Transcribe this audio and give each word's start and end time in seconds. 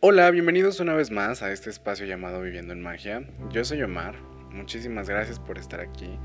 Hola, 0.00 0.30
bienvenidos 0.30 0.78
una 0.78 0.94
vez 0.94 1.10
más 1.10 1.42
a 1.42 1.50
este 1.50 1.70
espacio 1.70 2.06
llamado 2.06 2.40
Viviendo 2.40 2.72
en 2.72 2.80
Magia. 2.80 3.28
Yo 3.50 3.64
soy 3.64 3.82
Omar, 3.82 4.14
muchísimas 4.50 5.08
gracias 5.08 5.40
por 5.40 5.58
estar 5.58 5.80
aquí. 5.80 6.16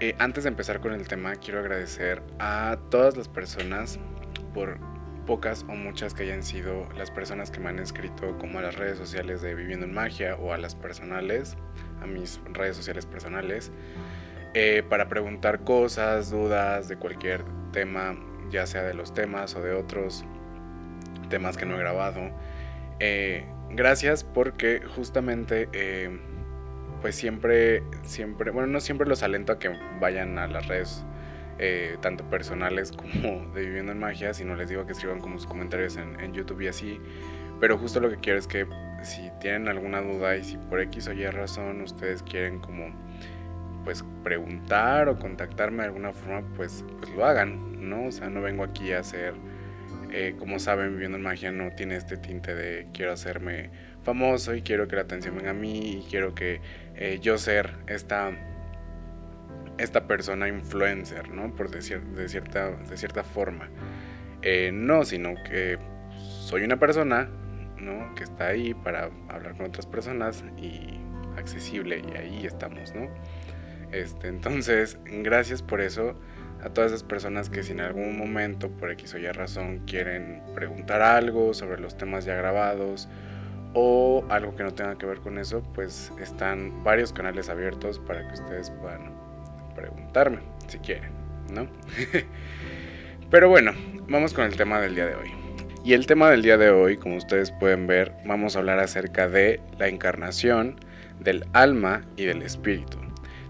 Eh, 0.00 0.14
antes 0.18 0.44
de 0.44 0.50
empezar 0.50 0.80
con 0.80 0.92
el 0.92 1.08
tema, 1.08 1.36
quiero 1.36 1.60
agradecer 1.60 2.22
a 2.38 2.76
todas 2.90 3.16
las 3.16 3.28
personas, 3.28 3.98
por 4.52 4.78
pocas 5.26 5.64
o 5.68 5.74
muchas 5.74 6.14
que 6.14 6.22
hayan 6.22 6.42
sido 6.42 6.88
las 6.96 7.10
personas 7.10 7.50
que 7.50 7.60
me 7.60 7.68
han 7.68 7.78
escrito 7.78 8.38
como 8.38 8.58
a 8.58 8.62
las 8.62 8.76
redes 8.76 8.96
sociales 8.96 9.42
de 9.42 9.54
Viviendo 9.54 9.84
en 9.84 9.92
Magia 9.92 10.36
o 10.36 10.52
a 10.52 10.56
las 10.56 10.74
personales, 10.74 11.56
a 12.00 12.06
mis 12.06 12.40
redes 12.52 12.76
sociales 12.76 13.04
personales, 13.04 13.72
eh, 14.54 14.82
para 14.88 15.08
preguntar 15.08 15.64
cosas, 15.64 16.30
dudas 16.30 16.88
de 16.88 16.96
cualquier 16.96 17.44
tema, 17.72 18.16
ya 18.50 18.66
sea 18.66 18.82
de 18.82 18.94
los 18.94 19.12
temas 19.12 19.54
o 19.56 19.60
de 19.60 19.74
otros 19.74 20.24
temas 21.28 21.56
que 21.56 21.66
no 21.66 21.76
he 21.76 21.78
grabado. 21.78 22.30
Eh, 23.00 23.44
gracias 23.70 24.24
porque 24.24 24.80
justamente 24.94 25.68
eh, 25.72 26.18
pues 27.02 27.16
siempre, 27.16 27.82
siempre, 28.02 28.50
bueno, 28.50 28.68
no 28.68 28.80
siempre 28.80 29.06
los 29.06 29.22
alento 29.22 29.52
a 29.52 29.58
que 29.58 29.70
vayan 30.00 30.38
a 30.38 30.46
las 30.46 30.66
redes 30.66 31.04
eh, 31.58 31.96
tanto 32.00 32.24
personales 32.24 32.92
como 32.96 33.52
de 33.54 33.66
Viviendo 33.66 33.92
en 33.92 33.98
Magia, 33.98 34.34
sino 34.34 34.56
les 34.56 34.68
digo 34.68 34.86
que 34.86 34.92
escriban 34.92 35.20
como 35.20 35.38
sus 35.38 35.46
comentarios 35.46 35.96
en, 35.96 36.18
en, 36.20 36.32
YouTube 36.32 36.62
y 36.62 36.68
así. 36.68 37.00
Pero 37.60 37.78
justo 37.78 38.00
lo 38.00 38.10
que 38.10 38.16
quiero 38.16 38.38
es 38.38 38.46
que 38.46 38.66
si 39.02 39.30
tienen 39.40 39.68
alguna 39.68 40.00
duda 40.02 40.36
y 40.36 40.44
si 40.44 40.58
por 40.58 40.80
X 40.80 41.08
o 41.08 41.12
Y 41.12 41.26
razón 41.26 41.80
ustedes 41.80 42.22
quieren 42.22 42.58
como 42.60 42.94
pues 43.84 44.04
preguntar 44.24 45.08
o 45.08 45.18
contactarme 45.18 45.78
de 45.78 45.84
alguna 45.84 46.12
forma, 46.12 46.42
pues, 46.56 46.84
pues 46.98 47.10
lo 47.14 47.24
hagan, 47.24 47.88
¿no? 47.88 48.06
O 48.06 48.12
sea, 48.12 48.28
no 48.28 48.42
vengo 48.42 48.64
aquí 48.64 48.92
a 48.92 48.98
hacer 48.98 49.34
eh, 50.12 50.34
como 50.38 50.58
saben, 50.58 50.92
Viviendo 50.92 51.16
en 51.18 51.22
Magia 51.22 51.50
no 51.52 51.70
tiene 51.72 51.96
este 51.96 52.16
tinte 52.16 52.54
de 52.54 52.86
quiero 52.92 53.12
hacerme 53.12 53.70
famoso 54.02 54.54
y 54.54 54.62
quiero 54.62 54.86
que 54.86 54.96
la 54.96 55.02
atención 55.02 55.36
venga 55.36 55.50
a 55.50 55.54
mí 55.54 55.98
y 55.98 56.06
quiero 56.08 56.34
que 56.34 56.60
eh, 56.94 57.18
yo 57.20 57.38
ser 57.38 57.74
esta, 57.86 58.30
esta 59.78 60.06
persona 60.06 60.48
influencer, 60.48 61.30
¿no? 61.30 61.54
Por 61.54 61.70
decir, 61.70 62.00
de, 62.00 62.28
cierta, 62.28 62.70
de 62.70 62.96
cierta 62.96 63.22
forma. 63.22 63.68
Eh, 64.42 64.70
no, 64.72 65.04
sino 65.04 65.34
que 65.44 65.78
soy 66.18 66.62
una 66.62 66.78
persona, 66.78 67.28
¿no? 67.78 68.14
Que 68.14 68.24
está 68.24 68.48
ahí 68.48 68.74
para 68.74 69.10
hablar 69.28 69.56
con 69.56 69.66
otras 69.66 69.86
personas 69.86 70.44
y 70.56 70.98
accesible 71.36 72.02
y 72.12 72.16
ahí 72.16 72.46
estamos, 72.46 72.94
¿no? 72.94 73.08
Este, 73.92 74.28
entonces, 74.28 74.98
gracias 75.04 75.62
por 75.62 75.80
eso 75.80 76.18
a 76.62 76.70
todas 76.70 76.90
esas 76.90 77.04
personas 77.04 77.50
que 77.50 77.62
si 77.62 77.72
en 77.72 77.80
algún 77.80 78.18
momento, 78.18 78.70
por 78.70 78.90
X 78.92 79.14
o 79.14 79.18
Y 79.18 79.30
razón, 79.30 79.82
quieren 79.86 80.42
preguntar 80.54 81.02
algo 81.02 81.54
sobre 81.54 81.80
los 81.80 81.96
temas 81.96 82.24
ya 82.24 82.34
grabados 82.34 83.08
o 83.74 84.24
algo 84.30 84.56
que 84.56 84.62
no 84.62 84.74
tenga 84.74 84.96
que 84.96 85.06
ver 85.06 85.20
con 85.20 85.38
eso, 85.38 85.62
pues 85.74 86.12
están 86.20 86.82
varios 86.82 87.12
canales 87.12 87.48
abiertos 87.48 87.98
para 87.98 88.26
que 88.26 88.34
ustedes 88.40 88.70
puedan 88.70 89.25
preguntarme 89.76 90.38
si 90.66 90.78
quieren, 90.78 91.10
¿no? 91.52 91.68
Pero 93.30 93.48
bueno, 93.48 93.72
vamos 94.08 94.32
con 94.32 94.44
el 94.44 94.56
tema 94.56 94.80
del 94.80 94.94
día 94.94 95.06
de 95.06 95.14
hoy. 95.14 95.30
Y 95.84 95.92
el 95.92 96.06
tema 96.06 96.30
del 96.30 96.42
día 96.42 96.56
de 96.56 96.70
hoy, 96.70 96.96
como 96.96 97.16
ustedes 97.16 97.52
pueden 97.52 97.86
ver, 97.86 98.12
vamos 98.24 98.56
a 98.56 98.58
hablar 98.58 98.80
acerca 98.80 99.28
de 99.28 99.60
la 99.78 99.88
encarnación, 99.88 100.80
del 101.20 101.44
alma 101.52 102.04
y 102.16 102.24
del 102.24 102.42
espíritu 102.42 102.98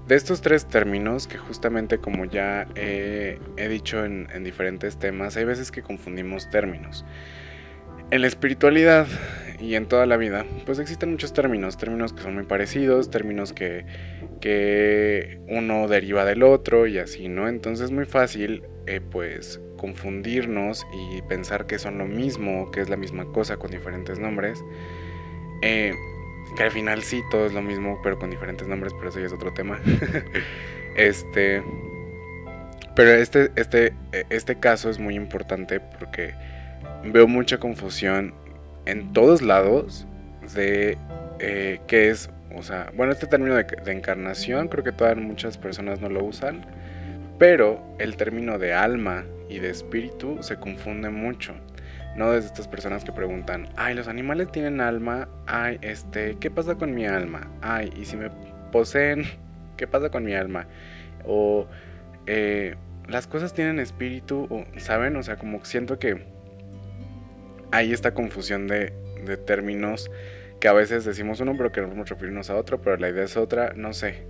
de 0.06 0.14
estos 0.14 0.40
tres 0.40 0.66
términos, 0.66 1.26
que 1.26 1.36
justamente 1.36 1.98
como 1.98 2.24
ya 2.26 2.66
he 2.76 3.68
dicho 3.68 4.04
en, 4.04 4.44
diferentes 4.44 4.98
temas, 4.98 5.36
hay 5.36 5.44
veces 5.44 5.72
que 5.72 5.82
confundimos 5.82 6.48
términos. 6.50 7.04
En 8.10 8.20
la 8.20 8.28
espiritualidad 8.28 9.08
y 9.58 9.74
en 9.74 9.86
toda 9.86 10.06
la 10.06 10.16
vida, 10.16 10.44
pues 10.64 10.78
existen 10.78 11.10
muchos 11.10 11.32
términos, 11.32 11.76
términos 11.76 12.12
que 12.12 12.22
son 12.22 12.34
muy 12.34 12.44
parecidos, 12.44 13.10
términos 13.10 13.52
que, 13.52 13.84
que 14.40 15.40
uno 15.48 15.88
deriva 15.88 16.24
del 16.24 16.42
otro 16.42 16.86
y 16.86 16.98
así, 16.98 17.28
¿no? 17.28 17.48
Entonces 17.48 17.86
es 17.86 17.90
muy 17.90 18.04
fácil, 18.04 18.62
eh, 18.86 19.00
pues, 19.00 19.60
confundirnos 19.76 20.86
y 20.92 21.22
pensar 21.22 21.66
que 21.66 21.78
son 21.78 21.98
lo 21.98 22.06
mismo, 22.06 22.70
que 22.70 22.80
es 22.80 22.88
la 22.88 22.96
misma 22.96 23.26
cosa 23.32 23.56
con 23.56 23.70
diferentes 23.70 24.18
nombres. 24.18 24.62
Eh, 25.62 25.92
que 26.56 26.62
al 26.62 26.70
final 26.70 27.02
sí, 27.02 27.22
todo 27.30 27.46
es 27.46 27.52
lo 27.52 27.62
mismo, 27.62 28.00
pero 28.02 28.18
con 28.18 28.30
diferentes 28.30 28.66
nombres, 28.68 28.92
pero 28.94 29.08
eso 29.08 29.20
ya 29.20 29.26
es 29.26 29.32
otro 29.32 29.52
tema. 29.52 29.80
este. 30.96 31.62
Pero 32.94 33.10
este, 33.10 33.50
este, 33.56 33.92
este 34.30 34.58
caso 34.58 34.88
es 34.88 34.98
muy 34.98 35.14
importante 35.14 35.80
porque 35.80 36.34
veo 37.04 37.28
mucha 37.28 37.58
confusión 37.58 38.34
en 38.86 39.12
todos 39.12 39.42
lados 39.42 40.06
de 40.54 40.96
eh, 41.38 41.80
qué 41.86 42.08
es, 42.10 42.30
o 42.56 42.62
sea, 42.62 42.90
bueno, 42.94 43.12
este 43.12 43.26
término 43.26 43.54
de, 43.54 43.92
encarnación 43.92 44.68
creo 44.68 44.82
que 44.82 44.92
todas 44.92 45.16
muchas 45.16 45.58
personas 45.58 46.00
no 46.00 46.08
lo 46.08 46.24
usan, 46.24 46.64
pero 47.38 47.82
el 47.98 48.16
término 48.16 48.58
de 48.58 48.72
alma 48.72 49.24
y 49.48 49.58
de 49.58 49.70
espíritu 49.70 50.38
se 50.42 50.56
confunde 50.56 51.10
mucho. 51.10 51.54
No 52.16 52.32
desde 52.32 52.46
estas 52.46 52.66
personas 52.66 53.04
que 53.04 53.12
preguntan, 53.12 53.68
ay, 53.76 53.94
los 53.94 54.08
animales 54.08 54.50
tienen 54.50 54.80
alma, 54.80 55.28
ay, 55.46 55.78
este, 55.82 56.38
¿qué 56.40 56.50
pasa 56.50 56.76
con 56.76 56.94
mi 56.94 57.06
alma? 57.06 57.50
Ay, 57.60 57.92
y 57.94 58.06
si 58.06 58.16
me 58.16 58.30
poseen, 58.72 59.24
¿qué 59.76 59.86
pasa 59.86 60.08
con 60.08 60.24
mi 60.24 60.34
alma? 60.34 60.66
O 61.26 61.66
eh, 62.26 62.74
las 63.06 63.26
cosas 63.26 63.52
tienen 63.52 63.78
espíritu, 63.78 64.46
o, 64.50 64.64
¿saben? 64.78 65.16
O 65.16 65.22
sea, 65.22 65.36
como 65.36 65.62
siento 65.64 65.98
que 65.98 66.24
hay 67.70 67.92
esta 67.92 68.14
confusión 68.14 68.66
de, 68.66 68.94
de 69.26 69.36
términos 69.36 70.10
que 70.60 70.68
a 70.68 70.72
veces 70.72 71.04
decimos 71.04 71.40
uno, 71.40 71.54
pero 71.56 71.72
queremos 71.72 72.08
referirnos 72.08 72.50
a 72.50 72.56
otro, 72.56 72.80
pero 72.80 72.96
la 72.96 73.08
idea 73.08 73.24
es 73.24 73.36
otra, 73.36 73.72
no 73.74 73.92
sé. 73.92 74.24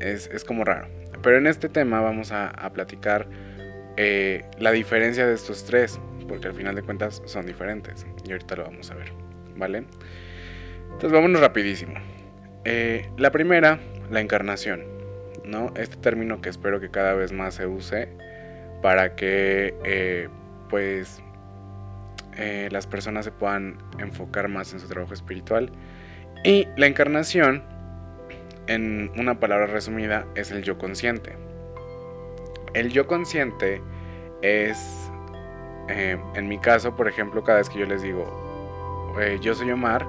Es, 0.00 0.28
es 0.28 0.44
como 0.44 0.64
raro. 0.64 0.88
Pero 1.22 1.38
en 1.38 1.46
este 1.46 1.68
tema 1.68 2.00
vamos 2.00 2.32
a, 2.32 2.48
a 2.48 2.72
platicar 2.72 3.26
eh, 3.96 4.44
la 4.58 4.72
diferencia 4.72 5.26
de 5.26 5.34
estos 5.34 5.64
tres 5.64 6.00
porque 6.30 6.46
al 6.46 6.54
final 6.54 6.76
de 6.76 6.82
cuentas 6.82 7.20
son 7.24 7.44
diferentes. 7.44 8.06
Y 8.24 8.30
ahorita 8.30 8.54
lo 8.54 8.64
vamos 8.64 8.88
a 8.92 8.94
ver, 8.94 9.12
¿vale? 9.56 9.84
Entonces 10.84 11.10
vámonos 11.10 11.40
rapidísimo. 11.40 11.94
Eh, 12.64 13.10
la 13.18 13.32
primera, 13.32 13.80
la 14.10 14.20
encarnación, 14.20 14.84
¿no? 15.44 15.72
Este 15.76 15.96
término 15.96 16.40
que 16.40 16.48
espero 16.48 16.80
que 16.80 16.88
cada 16.88 17.14
vez 17.14 17.32
más 17.32 17.54
se 17.54 17.66
use 17.66 18.08
para 18.80 19.16
que, 19.16 19.74
eh, 19.84 20.28
pues, 20.68 21.20
eh, 22.36 22.68
las 22.70 22.86
personas 22.86 23.24
se 23.24 23.32
puedan 23.32 23.78
enfocar 23.98 24.48
más 24.48 24.72
en 24.72 24.80
su 24.80 24.88
trabajo 24.88 25.14
espiritual. 25.14 25.72
Y 26.44 26.66
la 26.76 26.86
encarnación, 26.86 27.62
en 28.66 29.10
una 29.18 29.40
palabra 29.40 29.66
resumida, 29.66 30.26
es 30.34 30.50
el 30.50 30.62
yo 30.62 30.78
consciente. 30.78 31.36
El 32.72 32.90
yo 32.90 33.06
consciente 33.06 33.82
es 34.42 35.10
eh, 35.90 36.16
en 36.34 36.48
mi 36.48 36.58
caso, 36.58 36.94
por 36.94 37.08
ejemplo, 37.08 37.42
cada 37.42 37.58
vez 37.58 37.68
que 37.68 37.80
yo 37.80 37.86
les 37.86 38.02
digo, 38.02 39.16
eh, 39.20 39.38
yo 39.40 39.54
soy 39.54 39.70
Omar, 39.72 40.06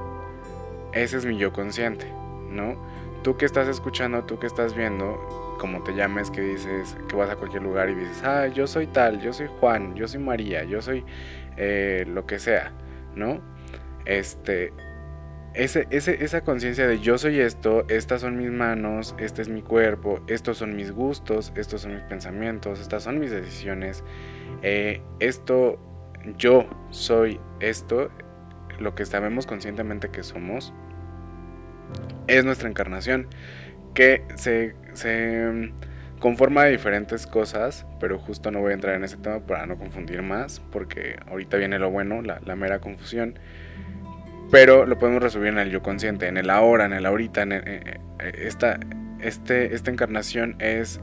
ese 0.93 1.17
es 1.17 1.25
mi 1.25 1.37
yo 1.37 1.51
consciente, 1.51 2.05
¿no? 2.49 2.75
Tú 3.23 3.35
que 3.35 3.45
estás 3.45 3.67
escuchando, 3.67 4.23
tú 4.23 4.37
que 4.37 4.45
estás 4.45 4.75
viendo, 4.75 5.50
como 5.61 5.83
te 5.83 5.93
llames, 5.93 6.31
que 6.31 6.41
dices, 6.41 6.97
que 7.07 7.15
vas 7.15 7.29
a 7.29 7.35
cualquier 7.35 7.61
lugar 7.61 7.87
y 7.87 7.93
dices, 7.93 8.23
ah, 8.23 8.47
yo 8.47 8.65
soy 8.65 8.87
tal, 8.87 9.21
yo 9.21 9.31
soy 9.31 9.47
Juan, 9.59 9.93
yo 9.93 10.07
soy 10.07 10.19
María, 10.19 10.63
yo 10.63 10.81
soy 10.81 11.05
eh, 11.55 12.03
lo 12.07 12.25
que 12.25 12.39
sea, 12.39 12.71
¿no? 13.15 13.39
Este, 14.05 14.73
ese, 15.53 15.85
esa 15.91 16.41
conciencia 16.41 16.87
de 16.87 16.99
yo 16.99 17.19
soy 17.19 17.39
esto, 17.39 17.85
estas 17.89 18.21
son 18.21 18.37
mis 18.37 18.49
manos, 18.49 19.13
este 19.19 19.43
es 19.43 19.49
mi 19.49 19.61
cuerpo, 19.61 20.19
estos 20.25 20.57
son 20.57 20.75
mis 20.75 20.91
gustos, 20.91 21.53
estos 21.55 21.81
son 21.81 21.93
mis 21.93 22.03
pensamientos, 22.05 22.79
estas 22.79 23.03
son 23.03 23.19
mis 23.19 23.29
decisiones, 23.29 24.03
eh, 24.63 24.99
esto, 25.19 25.77
yo 26.39 26.65
soy 26.89 27.39
esto, 27.59 28.09
lo 28.79 28.95
que 28.95 29.05
sabemos 29.05 29.45
conscientemente 29.45 30.09
que 30.09 30.23
somos, 30.23 30.73
es 32.25 32.43
nuestra 32.45 32.67
encarnación, 32.67 33.27
que 33.93 34.23
se, 34.35 34.73
mm, 34.93 36.19
conforma 36.19 36.65
de 36.65 36.71
diferentes 36.71 37.25
cosas, 37.27 37.85
pero 37.99 38.19
justo 38.19 38.51
no 38.51 38.59
voy 38.59 38.71
a 38.71 38.73
entrar 38.75 38.95
en 38.95 39.03
ese 39.03 39.17
tema 39.17 39.39
para 39.39 39.65
no 39.65 39.77
confundir 39.77 40.21
más, 40.21 40.61
porque 40.71 41.17
ahorita 41.29 41.57
viene 41.57 41.79
lo 41.79 41.89
bueno, 41.89 42.21
la, 42.21 42.55
mera 42.55 42.79
confusión, 42.79 43.39
pero 44.51 44.85
lo 44.85 44.97
podemos 44.97 45.21
resumir 45.21 45.49
en 45.49 45.59
el 45.59 45.71
yo 45.71 45.81
consciente, 45.81 46.27
en 46.27 46.37
el 46.37 46.49
ahora, 46.49 46.85
en 46.85 46.93
el 46.93 47.05
ahorita, 47.05 47.41
en 47.43 47.51
eh, 47.53 47.61
eh, 47.65 47.99
esta, 48.35 48.79
este, 49.19 49.73
esta 49.73 49.91
encarnación 49.91 50.55
es 50.59 50.99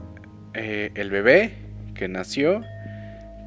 el 0.53 1.09
bebé 1.09 1.53
que 1.93 2.07
nació 2.07 2.63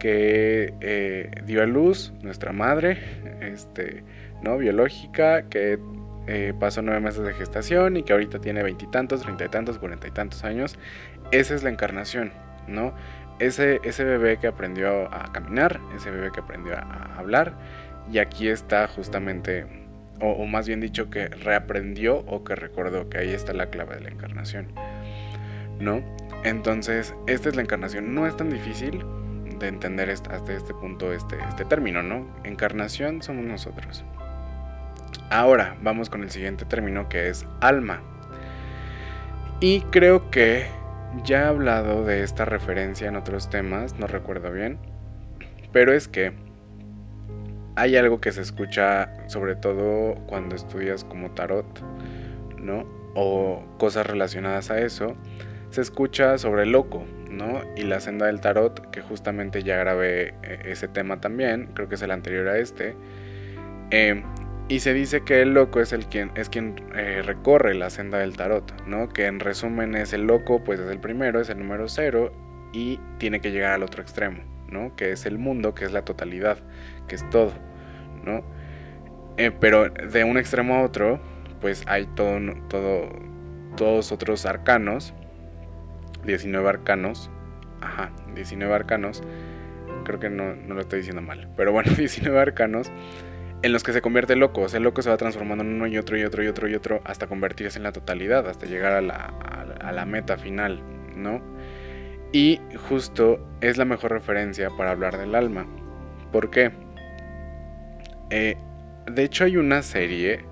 que 0.03 0.75
eh, 0.81 1.31
dio 1.47 1.63
a 1.63 1.67
luz 1.67 2.13
nuestra 2.23 2.53
madre, 2.53 2.99
este, 3.41 4.03
¿no? 4.43 4.59
Biológica, 4.59 5.45
que 5.49 5.79
eh, 6.27 6.55
pasó 6.59 6.83
nueve 6.83 7.01
meses 7.01 7.25
de 7.25 7.35
gestación 7.35 7.97
y 7.97 8.03
que 8.03 8.13
ahorita 8.13 8.41
tiene 8.41 8.63
veintitantos, 8.63 9.23
treinta 9.23 9.45
y 9.45 9.49
tantos, 9.49 9.79
cuarenta 9.79 10.07
y 10.07 10.11
tantos 10.11 10.45
años. 10.45 10.79
Esa 11.31 11.55
es 11.55 11.63
la 11.63 11.71
encarnación, 11.71 12.33
¿no? 12.67 12.95
Ese, 13.39 13.81
ese 13.83 14.05
bebé 14.05 14.39
que 14.39 14.47
aprendió 14.47 15.13
a 15.13 15.33
caminar, 15.33 15.81
ese 15.97 16.11
bebé 16.11 16.31
que 16.31 16.41
aprendió 16.41 16.77
a 16.77 17.17
hablar, 17.19 17.55
y 18.11 18.19
aquí 18.19 18.49
está 18.49 18.87
justamente, 18.89 19.67
o, 20.21 20.31
o 20.31 20.47
más 20.47 20.67
bien 20.69 20.81
dicho, 20.81 21.11
que 21.11 21.29
reaprendió 21.29 22.19
o 22.19 22.45
que 22.45 22.55
recordó 22.55 23.09
que 23.09 23.19
ahí 23.19 23.31
está 23.31 23.53
la 23.53 23.67
clave 23.67 23.97
de 23.97 24.03
la 24.03 24.11
encarnación, 24.11 24.69
¿no? 25.81 26.03
Entonces, 26.45 27.15
esta 27.27 27.49
es 27.49 27.57
la 27.57 27.63
encarnación. 27.63 28.15
No 28.15 28.27
es 28.27 28.37
tan 28.37 28.51
difícil 28.51 29.05
de 29.59 29.69
entender 29.69 30.11
hasta 30.11 30.53
este 30.53 30.75
punto 30.75 31.13
este, 31.13 31.37
este 31.49 31.65
término, 31.65 32.03
¿no? 32.03 32.27
Encarnación 32.43 33.23
somos 33.23 33.45
nosotros. 33.45 34.05
Ahora 35.33 35.79
vamos 35.81 36.11
con 36.11 36.23
el 36.23 36.31
siguiente 36.31 36.67
término 36.67 37.09
que 37.09 37.31
es 37.31 37.47
alma. 37.63 38.03
Y 39.61 39.81
creo 39.81 40.31
que 40.31 40.67
ya 41.25 41.41
he 41.41 41.45
hablado 41.45 42.05
de 42.05 42.23
esta 42.23 42.45
referencia 42.45 43.09
en 43.09 43.17
otros 43.17 43.49
temas, 43.49 43.99
no 43.99 44.07
recuerdo 44.07 44.53
bien, 44.53 44.79
pero 45.73 45.95
es 45.95 46.07
que 46.07 46.35
hay 47.77 47.97
algo 47.97 48.21
que 48.21 48.31
se 48.31 48.43
escucha 48.43 49.09
sobre 49.27 49.57
todo 49.57 50.17
cuando 50.27 50.55
estudias 50.55 51.03
como 51.03 51.31
tarot, 51.31 51.81
¿no? 52.59 52.85
O 53.15 53.65
cosas 53.79 54.07
relacionadas 54.07 54.71
a 54.71 54.81
eso, 54.81 55.17
se 55.71 55.81
escucha 55.81 56.37
sobre 56.37 56.65
el 56.65 56.73
loco, 56.73 57.05
¿no? 57.31 57.63
Y 57.75 57.85
la 57.85 58.01
senda 58.01 58.27
del 58.27 58.43
tarot, 58.43 58.91
que 58.91 59.01
justamente 59.01 59.63
ya 59.63 59.79
grabé 59.79 60.35
eh, 60.43 60.61
ese 60.67 60.89
tema 60.89 61.23
también, 61.23 61.71
creo 61.73 61.89
que 61.89 61.95
es 61.95 62.03
el 62.03 62.11
anterior 62.11 62.49
a 62.49 62.59
este. 62.59 62.95
Eh, 63.91 64.23
y 64.69 64.81
se 64.81 64.95
dice 64.95 65.23
que 65.23 65.43
el 65.43 65.55
loco 65.55 65.81
es 65.81 65.93
el 65.93 66.07
quien 66.07 66.31
es 66.35 66.49
quien 66.49 66.77
eh, 66.95 67.23
recorre 67.25 67.75
la 67.75 67.91
senda 67.91 68.19
del 68.19 68.37
tarot, 68.37 68.87
¿no? 68.87 69.09
Que 69.09 69.27
en 69.27 69.41
resumen 69.41 69.95
es 69.95 70.13
el 70.13 70.23
loco, 70.23 70.63
pues 70.65 70.81
es 70.81 70.91
el 70.91 71.01
primero, 71.01 71.41
es 71.41 71.49
el 71.51 71.59
número 71.59 71.89
cero 71.89 72.33
y 72.73 72.99
tiene 73.19 73.41
que 73.41 73.51
llegar 73.51 73.73
al 73.73 73.83
otro 73.83 74.03
extremo, 74.03 74.43
¿no? 74.69 74.97
Que 74.97 75.13
es 75.13 75.27
el 75.27 75.39
mundo, 75.39 75.75
que 75.75 75.85
es 75.85 75.93
la 75.93 76.05
totalidad, 76.05 76.59
que 77.09 77.15
es 77.17 77.29
todo, 77.31 77.53
¿no? 78.25 78.45
pero 79.61 79.89
de 79.89 80.25
un 80.25 80.37
extremo 80.37 80.75
a 80.75 80.83
otro, 80.83 81.19
pues 81.61 81.83
hay 81.89 82.07
todo, 82.15 82.39
todo, 82.69 83.09
todos 83.77 84.13
otros 84.13 84.47
arcanos 84.47 85.15
19 86.25 86.69
arcanos. 86.69 87.31
Ajá, 87.81 88.13
19 88.35 88.75
arcanos. 88.75 89.23
Creo 90.05 90.21
que 90.21 90.31
no, 90.31 90.55
lo 90.55 90.81
estoy 90.81 91.01
diciendo 91.01 91.23
mal. 91.23 91.49
Pero 91.57 91.73
bueno, 91.73 91.93
19 91.97 92.39
arcanos 92.39 92.91
en 93.63 93.73
los 93.73 93.83
que 93.83 93.93
se 93.93 94.03
convierte 94.03 94.37
loco. 94.37 94.63
O 94.63 94.69
sea, 94.69 94.79
el 94.79 94.85
loco 94.85 95.03
se 95.03 95.11
va 95.11 95.17
transformando 95.17 95.65
en 95.65 95.73
uno 95.73 95.87
y 95.87 95.97
otro 95.99 96.19
y 96.19 96.25
otro 96.25 96.43
y 96.43 96.49
otro 96.49 96.69
y 96.69 96.75
otro 96.75 97.01
hasta 97.05 97.27
convertirse 97.27 97.79
en 97.79 97.85
la 97.85 97.93
totalidad, 97.93 98.49
hasta 98.49 98.67
llegar 98.67 98.93
a 98.93 99.03
la, 99.03 100.05
meta 100.07 100.37
final, 100.37 100.81
¿no? 101.17 101.41
Y 102.33 102.61
justo 102.89 103.39
es 103.61 103.77
la 103.77 103.85
mejor 103.85 104.13
referencia 104.13 104.71
para 104.77 104.91
hablar 104.91 105.19
del 105.19 105.35
alma. 105.35 105.67
¿Por 106.33 106.51
qué? 106.51 106.73
Eh, 108.31 108.57
de 109.07 109.25
hecho 109.25 109.45
hay 109.45 109.57
una 109.57 109.83
serie 109.83 110.45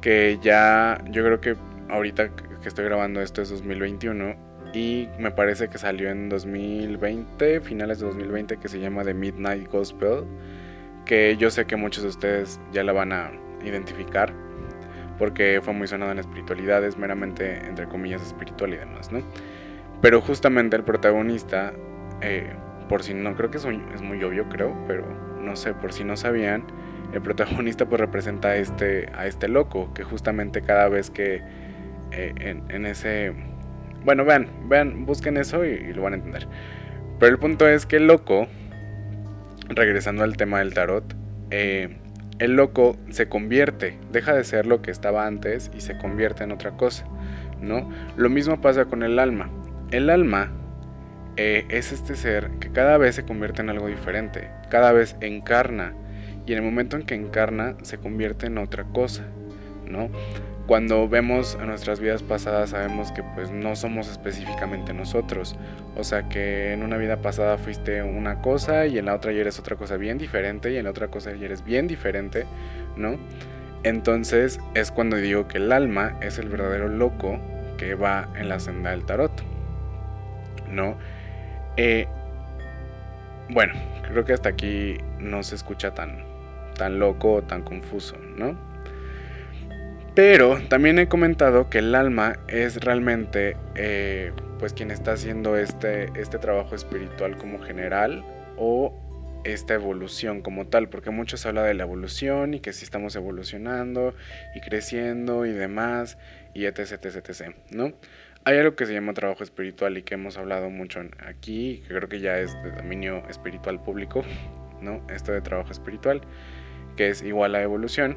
que 0.00 0.38
ya, 0.42 1.02
yo 1.10 1.24
creo 1.24 1.40
que 1.40 1.56
ahorita 1.88 2.30
que 2.30 2.68
estoy 2.68 2.84
grabando 2.86 3.20
esto 3.20 3.42
es 3.42 3.50
2021, 3.50 4.54
y 4.74 5.08
me 5.18 5.30
parece 5.30 5.68
que 5.68 5.78
salió 5.78 6.10
en 6.10 6.28
2020, 6.28 7.60
finales 7.60 8.00
de 8.00 8.06
2020, 8.06 8.56
que 8.56 8.68
se 8.68 8.80
llama 8.80 9.04
The 9.04 9.14
Midnight 9.14 9.70
Gospel, 9.70 10.24
que 11.04 11.36
yo 11.36 11.50
sé 11.50 11.66
que 11.66 11.76
muchos 11.76 12.02
de 12.02 12.08
ustedes 12.10 12.60
ya 12.72 12.82
la 12.84 12.92
van 12.92 13.12
a 13.12 13.30
identificar, 13.64 14.32
porque 15.18 15.60
fue 15.62 15.72
muy 15.74 15.86
sonada 15.86 16.12
en 16.12 16.16
la 16.16 16.22
espiritualidad, 16.22 16.84
es 16.84 16.96
meramente, 16.96 17.66
entre 17.66 17.86
comillas, 17.86 18.22
espiritual 18.22 18.74
y 18.74 18.76
demás, 18.76 19.12
¿no? 19.12 19.20
Pero 20.00 20.20
justamente 20.20 20.76
el 20.76 20.84
protagonista, 20.84 21.72
eh, 22.20 22.52
por 22.88 23.02
si 23.02 23.14
no, 23.14 23.34
creo 23.34 23.50
que 23.50 23.58
es 23.58 23.64
muy, 23.64 23.82
es 23.94 24.02
muy 24.02 24.22
obvio, 24.22 24.48
creo, 24.48 24.76
pero 24.86 25.04
no 25.40 25.56
sé, 25.56 25.72
por 25.74 25.92
si 25.92 26.04
no 26.04 26.16
sabían, 26.16 26.64
el 27.12 27.22
protagonista 27.22 27.86
pues 27.86 28.00
representa 28.00 28.48
a 28.48 28.56
este, 28.56 29.08
a 29.14 29.26
este 29.26 29.48
loco, 29.48 29.92
que 29.94 30.02
justamente 30.02 30.62
cada 30.62 30.88
vez 30.88 31.10
que 31.10 31.42
eh, 32.10 32.62
en 32.68 32.86
ese 32.86 33.34
bueno, 34.04 34.24
vean, 34.24 34.48
vean, 34.68 35.06
busquen 35.06 35.38
eso 35.38 35.64
y, 35.64 35.92
lo 35.94 36.02
van 36.02 36.12
a 36.12 36.16
entender. 36.16 36.46
Pero 37.18 37.32
el 37.32 37.38
punto 37.38 37.66
es 37.66 37.86
que 37.86 37.96
el 37.96 38.06
loco, 38.06 38.46
regresando 39.68 40.24
al 40.24 40.36
tema 40.36 40.58
del 40.58 40.74
tarot, 40.74 41.14
eh, 41.50 41.96
el 42.38 42.56
loco 42.56 42.96
se 43.10 43.28
convierte, 43.28 43.98
deja 44.10 44.34
de 44.34 44.44
ser 44.44 44.66
lo 44.66 44.82
que 44.82 44.90
estaba 44.90 45.26
antes 45.26 45.70
y 45.74 45.80
se 45.80 45.96
convierte 45.98 46.44
en 46.44 46.52
otra 46.52 46.72
cosa, 46.72 47.06
¿no? 47.60 47.88
Lo 48.16 48.28
mismo 48.28 48.60
pasa 48.60 48.86
con 48.86 49.02
el 49.02 49.18
alma. 49.18 49.50
El 49.90 50.10
alma 50.10 50.50
eh, 51.36 51.64
es 51.68 51.92
este 51.92 52.16
ser 52.16 52.50
que 52.60 52.72
cada 52.72 52.98
vez 52.98 53.14
se 53.14 53.24
convierte 53.24 53.62
en 53.62 53.70
algo 53.70 53.86
diferente, 53.86 54.50
cada 54.68 54.92
vez 54.92 55.16
encarna 55.20 55.94
y 56.46 56.52
en 56.52 56.58
el 56.58 56.64
momento 56.64 56.96
en 56.96 57.04
que 57.04 57.14
encarna 57.14 57.76
se 57.82 57.98
convierte 57.98 58.46
en 58.46 58.58
otra 58.58 58.84
cosa, 58.84 59.24
¿no? 59.88 60.10
Cuando 60.66 61.06
vemos 61.08 61.58
nuestras 61.58 62.00
vidas 62.00 62.22
pasadas 62.22 62.70
sabemos 62.70 63.12
que 63.12 63.22
pues 63.22 63.50
no 63.50 63.76
somos 63.76 64.08
específicamente 64.08 64.94
nosotros. 64.94 65.56
O 65.96 66.04
sea 66.04 66.28
que 66.28 66.72
en 66.72 66.82
una 66.82 66.96
vida 66.96 67.18
pasada 67.18 67.58
fuiste 67.58 68.02
una 68.02 68.40
cosa 68.40 68.86
y 68.86 68.98
en 68.98 69.06
la 69.06 69.14
otra 69.14 69.32
ya 69.32 69.42
eres 69.42 69.58
otra 69.58 69.76
cosa 69.76 69.96
bien 69.96 70.16
diferente 70.16 70.72
y 70.72 70.76
en 70.78 70.84
la 70.84 70.90
otra 70.90 71.08
cosa 71.08 71.34
ya 71.34 71.44
eres 71.44 71.64
bien 71.64 71.86
diferente, 71.86 72.46
¿no? 72.96 73.18
Entonces 73.82 74.58
es 74.74 74.90
cuando 74.90 75.16
digo 75.16 75.46
que 75.48 75.58
el 75.58 75.70
alma 75.70 76.16
es 76.22 76.38
el 76.38 76.48
verdadero 76.48 76.88
loco 76.88 77.38
que 77.76 77.94
va 77.94 78.28
en 78.34 78.48
la 78.48 78.58
senda 78.58 78.90
del 78.90 79.04
tarot, 79.04 79.42
¿no? 80.70 80.96
Eh, 81.76 82.08
bueno, 83.50 83.74
creo 84.08 84.24
que 84.24 84.32
hasta 84.32 84.48
aquí 84.48 84.96
no 85.18 85.42
se 85.42 85.56
escucha 85.56 85.92
tan, 85.92 86.24
tan 86.78 86.98
loco 86.98 87.34
o 87.34 87.42
tan 87.42 87.60
confuso, 87.60 88.16
¿no? 88.16 88.73
Pero 90.14 90.60
también 90.68 91.00
he 91.00 91.08
comentado 91.08 91.68
que 91.68 91.78
el 91.78 91.94
alma 91.94 92.38
es 92.46 92.76
realmente 92.76 93.56
eh, 93.74 94.32
pues 94.60 94.72
quien 94.72 94.92
está 94.92 95.12
haciendo 95.12 95.56
este, 95.56 96.08
este 96.14 96.38
trabajo 96.38 96.76
espiritual 96.76 97.36
como 97.36 97.58
general 97.58 98.24
o 98.56 98.94
esta 99.42 99.74
evolución 99.74 100.40
como 100.40 100.68
tal, 100.68 100.88
porque 100.88 101.10
muchos 101.10 101.44
hablan 101.46 101.66
de 101.66 101.74
la 101.74 101.82
evolución 101.82 102.54
y 102.54 102.60
que 102.60 102.72
si 102.72 102.84
estamos 102.84 103.16
evolucionando 103.16 104.14
y 104.54 104.60
creciendo 104.60 105.46
y 105.46 105.52
demás 105.52 106.16
y 106.54 106.66
etc, 106.66 106.92
etc, 106.92 107.16
etc, 107.28 107.56
¿no? 107.70 107.92
Hay 108.44 108.58
algo 108.58 108.76
que 108.76 108.86
se 108.86 108.94
llama 108.94 109.14
trabajo 109.14 109.42
espiritual 109.42 109.98
y 109.98 110.02
que 110.02 110.14
hemos 110.14 110.38
hablado 110.38 110.70
mucho 110.70 111.00
aquí, 111.26 111.82
que 111.88 111.94
creo 111.94 112.08
que 112.08 112.20
ya 112.20 112.38
es 112.38 112.54
de 112.62 112.70
dominio 112.70 113.26
espiritual 113.28 113.82
público, 113.82 114.22
¿no? 114.80 115.04
Esto 115.12 115.32
de 115.32 115.40
trabajo 115.40 115.72
espiritual, 115.72 116.20
que 116.96 117.08
es 117.08 117.22
igual 117.22 117.54
a 117.56 117.62
evolución 117.62 118.16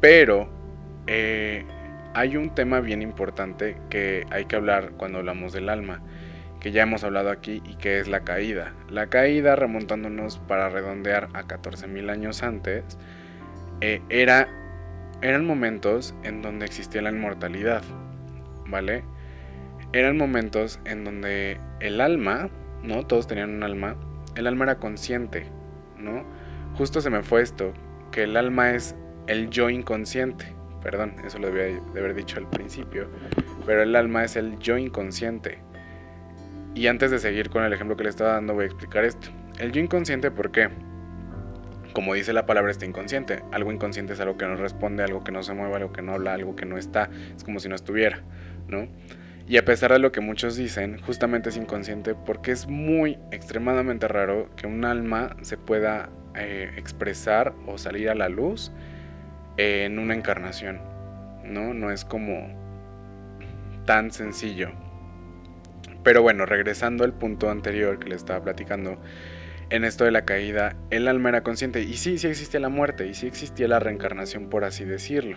pero 0.00 0.48
eh, 1.06 1.64
hay 2.14 2.36
un 2.36 2.54
tema 2.54 2.80
bien 2.80 3.02
importante 3.02 3.76
que 3.90 4.26
hay 4.30 4.44
que 4.46 4.56
hablar 4.56 4.92
cuando 4.96 5.18
hablamos 5.18 5.52
del 5.52 5.68
alma, 5.68 6.02
que 6.60 6.72
ya 6.72 6.82
hemos 6.82 7.04
hablado 7.04 7.30
aquí 7.30 7.62
y 7.64 7.76
que 7.76 8.00
es 8.00 8.08
la 8.08 8.20
caída. 8.20 8.74
La 8.88 9.08
caída, 9.08 9.56
remontándonos 9.56 10.38
para 10.38 10.68
redondear 10.68 11.28
a 11.34 11.44
14.000 11.44 12.10
años 12.10 12.42
antes, 12.42 12.98
eh, 13.80 14.02
era, 14.08 14.48
eran 15.22 15.46
momentos 15.46 16.14
en 16.24 16.42
donde 16.42 16.66
existía 16.66 17.02
la 17.02 17.10
inmortalidad, 17.10 17.82
¿vale? 18.66 19.04
Eran 19.92 20.16
momentos 20.16 20.80
en 20.84 21.04
donde 21.04 21.60
el 21.80 22.00
alma, 22.00 22.50
¿no? 22.82 23.06
Todos 23.06 23.26
tenían 23.26 23.50
un 23.50 23.62
alma, 23.62 23.96
el 24.34 24.46
alma 24.46 24.64
era 24.64 24.78
consciente, 24.78 25.46
¿no? 25.96 26.24
Justo 26.74 27.00
se 27.00 27.10
me 27.10 27.22
fue 27.22 27.42
esto, 27.42 27.72
que 28.10 28.24
el 28.24 28.36
alma 28.36 28.72
es 28.72 28.96
el 29.28 29.50
yo 29.50 29.70
inconsciente. 29.70 30.52
Perdón, 30.82 31.14
eso 31.24 31.38
lo 31.38 31.48
debía 31.50 31.80
de 31.92 32.00
haber 32.00 32.14
dicho 32.14 32.38
al 32.38 32.48
principio. 32.48 33.08
Pero 33.66 33.82
el 33.82 33.94
alma 33.94 34.24
es 34.24 34.36
el 34.36 34.58
yo 34.58 34.76
inconsciente. 34.76 35.58
Y 36.74 36.86
antes 36.86 37.10
de 37.10 37.18
seguir 37.18 37.50
con 37.50 37.62
el 37.62 37.72
ejemplo 37.72 37.96
que 37.96 38.04
le 38.04 38.10
estaba 38.10 38.32
dando, 38.32 38.54
voy 38.54 38.64
a 38.64 38.66
explicar 38.66 39.04
esto. 39.04 39.28
El 39.58 39.72
yo 39.72 39.80
inconsciente, 39.80 40.30
¿por 40.30 40.50
qué? 40.50 40.68
Como 41.92 42.14
dice 42.14 42.32
la 42.32 42.46
palabra, 42.46 42.70
está 42.70 42.86
inconsciente. 42.86 43.42
Algo 43.52 43.72
inconsciente 43.72 44.12
es 44.12 44.20
algo 44.20 44.36
que 44.36 44.46
no 44.46 44.56
responde, 44.56 45.02
algo 45.02 45.24
que 45.24 45.32
no 45.32 45.42
se 45.42 45.52
mueve, 45.54 45.76
algo 45.76 45.92
que 45.92 46.02
no 46.02 46.14
habla, 46.14 46.34
algo 46.34 46.54
que 46.54 46.64
no 46.64 46.78
está. 46.78 47.10
Es 47.36 47.44
como 47.44 47.60
si 47.60 47.68
no 47.68 47.74
estuviera, 47.74 48.22
¿no? 48.68 48.88
Y 49.48 49.56
a 49.56 49.64
pesar 49.64 49.92
de 49.92 49.98
lo 49.98 50.12
que 50.12 50.20
muchos 50.20 50.56
dicen, 50.56 51.00
justamente 51.00 51.48
es 51.48 51.56
inconsciente 51.56 52.14
porque 52.14 52.52
es 52.52 52.68
muy 52.68 53.18
extremadamente 53.32 54.06
raro 54.06 54.50
que 54.56 54.66
un 54.66 54.84
alma 54.84 55.36
se 55.40 55.56
pueda 55.56 56.10
eh, 56.34 56.70
expresar 56.76 57.54
o 57.66 57.78
salir 57.78 58.10
a 58.10 58.14
la 58.14 58.28
luz 58.28 58.70
en 59.58 59.98
una 59.98 60.14
encarnación, 60.14 60.80
¿no? 61.44 61.74
No 61.74 61.90
es 61.90 62.04
como 62.04 62.48
tan 63.84 64.10
sencillo. 64.12 64.70
Pero 66.02 66.22
bueno, 66.22 66.46
regresando 66.46 67.04
al 67.04 67.12
punto 67.12 67.50
anterior 67.50 67.98
que 67.98 68.08
le 68.08 68.14
estaba 68.14 68.42
platicando, 68.42 68.98
en 69.70 69.84
esto 69.84 70.04
de 70.04 70.12
la 70.12 70.24
caída, 70.24 70.76
el 70.90 71.08
alma 71.08 71.28
era 71.28 71.42
consciente. 71.42 71.82
Y 71.82 71.94
sí, 71.94 72.18
sí 72.18 72.28
existía 72.28 72.60
la 72.60 72.68
muerte, 72.68 73.06
y 73.06 73.14
sí 73.14 73.26
existía 73.26 73.68
la 73.68 73.80
reencarnación, 73.80 74.48
por 74.48 74.64
así 74.64 74.84
decirlo, 74.84 75.36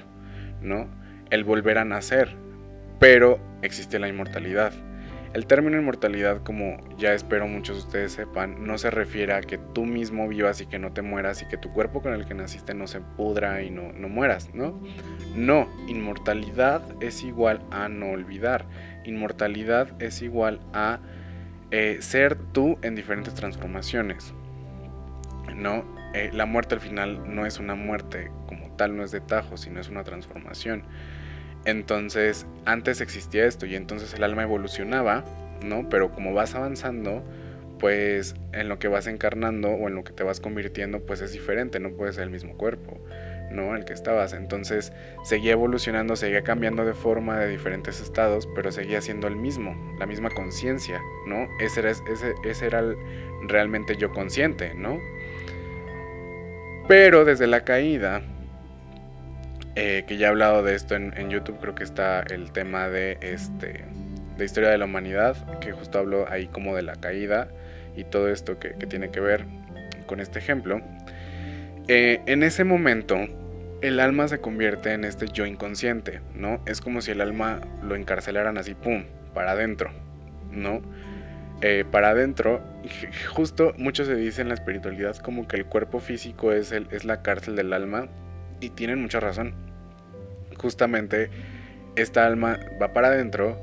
¿no? 0.62 0.88
El 1.30 1.44
volver 1.44 1.80
a 1.80 1.86
nacer, 1.86 2.36
pero 3.00 3.40
existía 3.62 4.00
la 4.00 4.08
inmortalidad. 4.08 4.72
El 5.34 5.46
término 5.46 5.78
inmortalidad, 5.78 6.44
como 6.44 6.78
ya 6.98 7.14
espero 7.14 7.48
muchos 7.48 7.78
de 7.78 7.84
ustedes 7.84 8.12
sepan, 8.12 8.66
no 8.66 8.78
se 8.78 8.92
refiere 8.92 9.34
a 9.34 9.42
que 9.42 9.58
tú 9.58 9.86
mismo 9.86 10.28
vivas 10.28 10.60
y 10.60 10.66
que 10.66 10.78
no 10.78 10.92
te 10.92 11.02
mueras 11.02 11.42
y 11.42 11.48
que 11.48 11.58
tu 11.58 11.72
cuerpo 11.72 12.02
con 12.02 12.14
el 12.14 12.26
que 12.26 12.34
naciste 12.34 12.74
no 12.74 12.86
se 12.86 13.00
pudra 13.00 13.64
y 13.64 13.70
no, 13.70 13.94
no 13.94 14.10
mueras, 14.10 14.54
¿no? 14.54 14.82
No, 15.34 15.70
inmortalidad 15.88 16.82
es 17.02 17.24
igual 17.24 17.62
a 17.72 17.88
no 17.88 18.12
olvidar. 18.12 18.66
Inmortalidad 19.06 20.02
es 20.02 20.22
igual 20.22 20.60
a 20.74 21.00
eh, 21.72 21.98
ser 22.02 22.36
tú 22.36 22.78
en 22.82 22.96
diferentes 22.96 23.34
transformaciones. 23.34 24.34
¿no? 25.56 25.86
Eh, 26.14 26.30
la 26.34 26.46
muerte 26.46 26.76
al 26.76 26.82
final 26.82 27.34
no 27.34 27.46
es 27.46 27.60
una 27.60 27.76
muerte 27.76 28.32
como 28.48 28.70
tal, 28.76 28.98
no 28.98 29.04
es 29.04 29.12
de 29.12 29.22
tajo, 29.22 29.56
sino 29.56 29.80
es 29.80 29.88
una 29.88 30.04
transformación. 30.04 30.84
Entonces, 31.66 32.46
antes 32.66 33.02
existía 33.02 33.46
esto 33.46 33.66
y 33.66 33.76
entonces 33.76 34.14
el 34.14 34.24
alma 34.24 34.44
evolucionaba, 34.44 35.24
¿no? 35.64 35.90
Pero 35.90 36.12
como 36.12 36.34
vas 36.34 36.56
avanzando, 36.56 37.24
pues 37.80 38.36
en 38.54 38.70
lo 38.70 38.80
que 38.80 38.88
vas 38.88 39.08
encarnando 39.08 39.70
o 39.70 39.88
en 39.88 39.96
lo 39.96 40.04
que 40.04 40.14
te 40.14 40.24
vas 40.24 40.40
convirtiendo, 40.40 41.02
pues 41.02 41.22
es 41.22 41.34
diferente, 41.34 41.80
no 41.80 41.92
puede 41.92 42.14
ser 42.14 42.24
el 42.24 42.30
mismo 42.30 42.58
cuerpo. 42.58 43.00
¿no? 43.52 43.76
El 43.76 43.86
que 43.86 43.94
estabas. 43.94 44.34
Entonces 44.34 44.94
seguía 45.24 45.54
evolucionando, 45.54 46.16
seguía 46.16 46.44
cambiando 46.44 46.86
de 46.86 46.94
forma 46.94 47.38
de 47.38 47.48
diferentes 47.48 48.02
estados, 48.02 48.48
pero 48.56 48.72
seguía 48.72 49.02
siendo 49.02 49.28
el 49.28 49.36
mismo, 49.36 49.76
la 50.00 50.06
misma 50.06 50.30
conciencia, 50.30 51.02
¿no? 51.28 51.48
Ese 51.60 51.82
era, 51.82 51.92
ese, 51.92 52.34
ese 52.44 52.66
era 52.66 52.84
realmente 53.48 53.96
yo 53.98 54.12
consciente, 54.12 54.74
¿no? 54.74 55.00
Pero 56.88 57.26
desde 57.26 57.48
la 57.48 57.64
caída, 57.64 58.22
eh, 59.76 60.04
que 60.06 60.18
ya 60.18 60.28
he 60.28 60.30
hablado 60.30 60.64
de 60.64 60.76
esto 60.76 60.96
en, 60.96 61.30
YouTube, 61.30 61.60
creo 61.60 61.76
que 61.76 61.84
está 61.84 62.22
el 62.22 62.52
tema 62.52 62.90
de 62.90 63.18
este 63.22 63.86
de 64.38 64.46
historia 64.46 64.70
de 64.70 64.78
la 64.78 64.86
humanidad, 64.86 65.60
que 65.60 65.72
justo 65.72 66.00
hablo 66.00 66.28
ahí 66.30 66.48
como 66.48 66.76
de 66.76 66.82
la 66.82 66.96
caída 66.96 67.48
y 67.96 68.04
todo 68.04 68.30
esto 68.30 68.60
que, 68.60 68.72
tiene 68.72 69.12
que 69.12 69.20
ver 69.20 69.46
con 70.08 70.20
este 70.20 70.40
ejemplo. 70.40 70.82
Eh, 71.88 72.22
en 72.26 72.44
ese 72.44 72.64
momento, 72.64 73.18
el 73.82 74.00
alma 74.00 74.28
se 74.28 74.40
convierte 74.40 74.94
en 74.94 75.06
este 75.06 75.28
yo 75.28 75.46
inconsciente, 75.46 76.22
¿no? 76.36 76.62
Es 76.66 76.82
como 76.82 77.02
si 77.02 77.12
el 77.12 77.22
alma 77.22 77.62
lo 77.84 77.96
encarcelaran 77.96 78.58
así, 78.58 78.74
¡pum!, 78.74 79.04
para 79.34 79.52
adentro, 79.52 79.92
¿no? 80.52 80.82
Eh, 81.62 81.86
para 81.90 82.10
adentro, 82.10 82.62
justo 83.34 83.74
mucho 83.78 84.04
se 84.04 84.16
dice 84.16 84.42
en 84.42 84.48
la 84.48 84.56
espiritualidad 84.56 85.16
como 85.18 85.48
que 85.48 85.58
el 85.58 85.66
cuerpo 85.66 86.00
físico 86.00 86.52
es, 86.52 86.72
el, 86.72 86.88
es 86.92 87.06
la 87.06 87.22
cárcel 87.22 87.56
del 87.56 87.74
alma 87.74 88.10
y 88.62 88.70
tienen 88.70 89.02
mucha 89.02 89.20
razón. 89.20 89.54
Justamente 90.58 91.30
esta 91.96 92.26
alma 92.26 92.60
va 92.82 92.94
para 92.94 93.10
adentro 93.10 93.60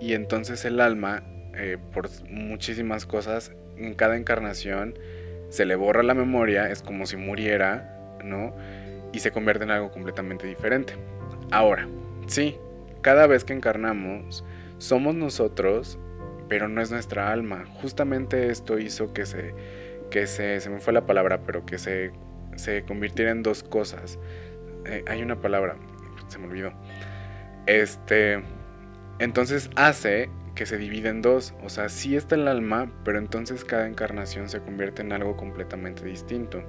y 0.00 0.14
entonces 0.14 0.64
el 0.64 0.80
alma, 0.80 1.22
eh, 1.54 1.76
por 1.92 2.08
muchísimas 2.30 3.04
cosas, 3.04 3.52
en 3.76 3.94
cada 3.94 4.16
encarnación 4.16 4.98
se 5.50 5.66
le 5.66 5.76
borra 5.76 6.02
la 6.02 6.14
memoria, 6.14 6.70
es 6.70 6.82
como 6.82 7.06
si 7.06 7.16
muriera, 7.16 8.16
¿no? 8.24 8.54
y 9.16 9.20
se 9.20 9.30
convierte 9.30 9.64
en 9.64 9.70
algo 9.70 9.90
completamente 9.90 10.46
diferente. 10.46 10.94
Ahora, 11.50 11.88
sí, 12.26 12.58
cada 13.00 13.26
vez 13.26 13.44
que 13.44 13.54
encarnamos, 13.54 14.44
somos 14.78 15.14
nosotros, 15.14 15.98
pero 16.48 16.68
no 16.68 16.82
es 16.82 16.90
nuestra 16.90 17.32
alma. 17.32 17.64
Justamente 17.80 18.50
esto 18.50 18.78
hizo 18.78 19.14
que 19.14 19.24
se, 19.24 19.54
que 20.10 20.26
se, 20.26 20.60
se 20.60 20.68
me 20.68 20.80
fue 20.80 20.92
la 20.92 21.06
palabra, 21.06 21.40
pero 21.46 21.64
que 21.64 21.78
se, 21.78 22.12
se 22.56 22.84
convirtiera 22.84 23.30
en 23.30 23.42
dos 23.42 23.62
cosas. 23.62 24.18
Eh, 24.86 25.04
hay 25.06 25.22
una 25.22 25.40
palabra, 25.40 25.76
se 26.28 26.38
me 26.38 26.46
olvidó. 26.46 26.72
Este, 27.66 28.42
entonces 29.18 29.70
hace 29.76 30.30
que 30.54 30.66
se 30.66 30.78
divide 30.78 31.08
en 31.08 31.22
dos. 31.22 31.54
O 31.62 31.68
sea, 31.68 31.88
sí 31.88 32.16
está 32.16 32.34
el 32.34 32.48
alma, 32.48 32.90
pero 33.04 33.18
entonces 33.18 33.64
cada 33.64 33.86
encarnación 33.86 34.48
se 34.48 34.60
convierte 34.60 35.02
en 35.02 35.12
algo 35.12 35.36
completamente 35.36 36.04
distinto 36.04 36.62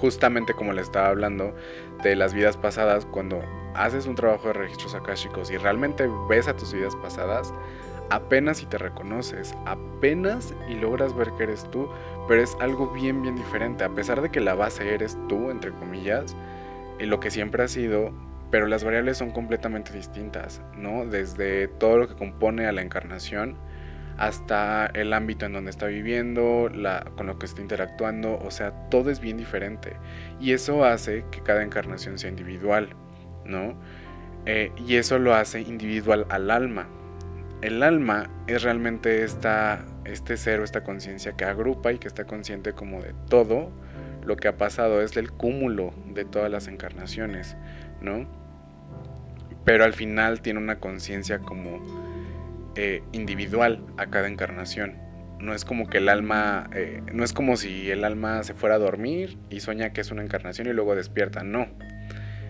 justamente 0.00 0.52
como 0.54 0.72
le 0.72 0.82
estaba 0.82 1.08
hablando 1.08 1.54
de 2.02 2.16
las 2.16 2.34
vidas 2.34 2.56
pasadas, 2.56 3.06
cuando 3.06 3.42
haces 3.74 4.06
un 4.06 4.14
trabajo 4.14 4.48
de 4.48 4.54
registros 4.54 4.94
akáshicos 4.94 5.50
y 5.50 5.56
realmente 5.56 6.08
ves 6.28 6.48
a 6.48 6.56
tus 6.56 6.72
vidas 6.72 6.94
pasadas, 6.96 7.52
apenas 8.10 8.58
si 8.58 8.66
te 8.66 8.78
reconoces, 8.78 9.54
apenas 9.66 10.54
y 10.68 10.74
logras 10.74 11.14
ver 11.14 11.32
que 11.36 11.44
eres 11.44 11.70
tú, 11.70 11.88
pero 12.28 12.42
es 12.42 12.56
algo 12.60 12.92
bien, 12.92 13.22
bien 13.22 13.36
diferente, 13.36 13.84
a 13.84 13.88
pesar 13.88 14.20
de 14.20 14.30
que 14.30 14.40
la 14.40 14.54
base 14.54 14.94
eres 14.94 15.16
tú, 15.28 15.50
entre 15.50 15.72
comillas, 15.72 16.36
y 16.98 17.06
lo 17.06 17.20
que 17.20 17.30
siempre 17.30 17.62
has 17.64 17.72
sido, 17.72 18.12
pero 18.50 18.66
las 18.66 18.84
variables 18.84 19.18
son 19.18 19.30
completamente 19.30 19.92
distintas, 19.92 20.62
¿no? 20.76 21.04
Desde 21.04 21.68
todo 21.68 21.98
lo 21.98 22.08
que 22.08 22.14
compone 22.14 22.66
a 22.66 22.72
la 22.72 22.82
encarnación, 22.82 23.56
hasta 24.18 24.86
el 24.86 25.12
ámbito 25.12 25.46
en 25.46 25.52
donde 25.52 25.70
está 25.70 25.86
viviendo, 25.86 26.70
la, 26.72 27.04
con 27.16 27.26
lo 27.26 27.38
que 27.38 27.46
está 27.46 27.60
interactuando, 27.60 28.38
o 28.38 28.50
sea, 28.50 28.72
todo 28.88 29.10
es 29.10 29.20
bien 29.20 29.36
diferente. 29.36 29.96
Y 30.40 30.52
eso 30.52 30.84
hace 30.84 31.24
que 31.30 31.42
cada 31.42 31.62
encarnación 31.62 32.18
sea 32.18 32.30
individual, 32.30 32.90
¿no? 33.44 33.74
Eh, 34.46 34.72
y 34.76 34.96
eso 34.96 35.18
lo 35.18 35.34
hace 35.34 35.60
individual 35.60 36.26
al 36.30 36.50
alma. 36.50 36.86
El 37.62 37.82
alma 37.82 38.30
es 38.46 38.62
realmente 38.62 39.24
esta, 39.24 39.84
este 40.04 40.36
ser 40.36 40.60
o 40.60 40.64
esta 40.64 40.84
conciencia 40.84 41.32
que 41.32 41.44
agrupa 41.44 41.92
y 41.92 41.98
que 41.98 42.06
está 42.06 42.24
consciente 42.24 42.72
como 42.72 43.00
de 43.00 43.14
todo 43.28 43.72
lo 44.26 44.36
que 44.36 44.48
ha 44.48 44.56
pasado, 44.56 45.00
es 45.00 45.16
el 45.16 45.30
cúmulo 45.30 45.94
de 46.06 46.24
todas 46.24 46.50
las 46.50 46.68
encarnaciones, 46.68 47.56
¿no? 48.02 48.26
Pero 49.64 49.84
al 49.84 49.94
final 49.94 50.42
tiene 50.42 50.58
una 50.58 50.80
conciencia 50.80 51.38
como 51.38 51.80
eh, 52.74 53.02
individual 53.12 53.84
a 53.96 54.06
cada 54.06 54.28
encarnación. 54.28 54.96
No 55.38 55.54
es 55.54 55.64
como 55.64 55.86
que 55.86 55.98
el 55.98 56.08
alma, 56.08 56.68
eh, 56.74 57.02
no 57.12 57.24
es 57.24 57.32
como 57.32 57.56
si 57.56 57.90
el 57.90 58.04
alma 58.04 58.42
se 58.42 58.54
fuera 58.54 58.76
a 58.76 58.78
dormir 58.78 59.38
y 59.48 59.60
sueña 59.60 59.92
que 59.92 60.00
es 60.00 60.10
una 60.10 60.22
encarnación 60.22 60.66
y 60.66 60.72
luego 60.72 60.94
despierta, 60.94 61.42
no. 61.42 61.68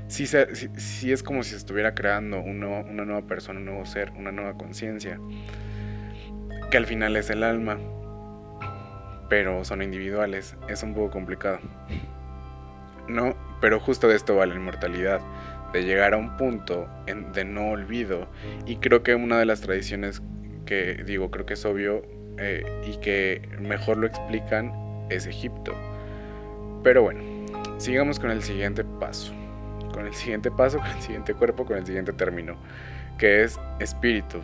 Sí, 0.08 0.24
es 1.10 1.22
como 1.22 1.42
si 1.42 1.56
estuviera 1.56 1.94
creando 1.94 2.40
una 2.40 2.82
nueva 2.82 3.22
persona, 3.22 3.58
un 3.58 3.66
nuevo 3.66 3.86
ser, 3.86 4.12
una 4.12 4.30
nueva 4.30 4.54
conciencia, 4.54 5.18
que 6.70 6.76
al 6.76 6.86
final 6.86 7.16
es 7.16 7.28
el 7.30 7.42
alma, 7.42 7.78
pero 9.28 9.64
son 9.64 9.82
individuales, 9.82 10.56
es 10.68 10.82
un 10.82 10.94
poco 10.94 11.10
complicado. 11.10 11.58
No, 13.08 13.36
pero 13.60 13.80
justo 13.80 14.08
de 14.08 14.16
esto 14.16 14.36
va 14.36 14.46
la 14.46 14.54
inmortalidad 14.54 15.20
de 15.72 15.82
llegar 15.84 16.14
a 16.14 16.16
un 16.16 16.36
punto 16.36 16.88
de 17.06 17.44
no 17.44 17.70
olvido. 17.70 18.28
Y 18.64 18.76
creo 18.76 19.02
que 19.02 19.14
una 19.14 19.38
de 19.38 19.46
las 19.46 19.60
tradiciones 19.60 20.22
que 20.66 21.02
digo, 21.04 21.30
creo 21.30 21.46
que 21.46 21.54
es 21.54 21.64
obvio 21.64 22.02
eh, 22.38 22.64
y 22.86 22.96
que 22.98 23.48
mejor 23.60 23.96
lo 23.96 24.06
explican 24.06 24.72
es 25.10 25.26
Egipto. 25.26 25.74
Pero 26.82 27.02
bueno, 27.02 27.20
sigamos 27.78 28.18
con 28.18 28.30
el 28.30 28.42
siguiente 28.42 28.84
paso. 28.84 29.32
Con 29.96 30.06
el 30.06 30.12
siguiente 30.12 30.50
paso, 30.50 30.76
con 30.76 30.88
el 30.88 31.00
siguiente 31.00 31.32
cuerpo, 31.32 31.64
con 31.64 31.78
el 31.78 31.86
siguiente 31.86 32.12
término, 32.12 32.56
que 33.16 33.42
es 33.42 33.58
espíritu. 33.80 34.42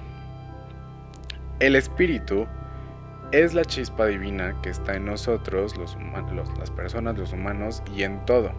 El 1.60 1.76
espíritu 1.76 2.46
es 3.32 3.52
la 3.52 3.66
chispa 3.66 4.06
divina 4.06 4.58
que 4.62 4.70
está 4.70 4.94
en 4.96 5.04
nosotros, 5.04 5.74
las 6.58 6.70
personas, 6.70 7.18
los 7.18 7.34
humanos 7.34 7.82
y 7.94 8.04
en 8.04 8.24
todo, 8.24 8.50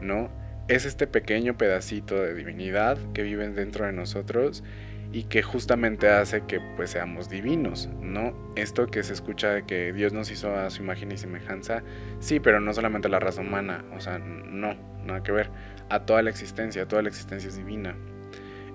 ¿no? 0.00 0.30
es 0.68 0.86
este 0.86 1.06
pequeño 1.06 1.56
pedacito 1.56 2.14
de 2.14 2.34
divinidad 2.34 2.96
que 3.12 3.22
vive 3.22 3.48
dentro 3.50 3.84
de 3.84 3.92
nosotros 3.92 4.64
y 5.12 5.24
que 5.24 5.42
justamente 5.42 6.08
hace 6.08 6.42
que 6.46 6.60
pues 6.76 6.90
seamos 6.90 7.28
divinos, 7.28 7.88
¿no? 8.00 8.34
Esto 8.56 8.86
que 8.86 9.02
se 9.02 9.12
escucha 9.12 9.50
de 9.50 9.64
que 9.64 9.92
Dios 9.92 10.12
nos 10.12 10.30
hizo 10.30 10.56
a 10.56 10.70
su 10.70 10.82
imagen 10.82 11.12
y 11.12 11.18
semejanza, 11.18 11.82
sí, 12.18 12.40
pero 12.40 12.60
no 12.60 12.72
solamente 12.72 13.08
la 13.08 13.20
raza 13.20 13.42
humana, 13.42 13.84
o 13.94 14.00
sea, 14.00 14.18
no, 14.18 14.74
nada 15.04 15.22
que 15.22 15.30
ver, 15.30 15.50
a 15.90 16.04
toda 16.06 16.22
la 16.22 16.30
existencia, 16.30 16.86
toda 16.86 17.02
la 17.02 17.08
existencia 17.08 17.48
es 17.48 17.56
divina. 17.56 17.96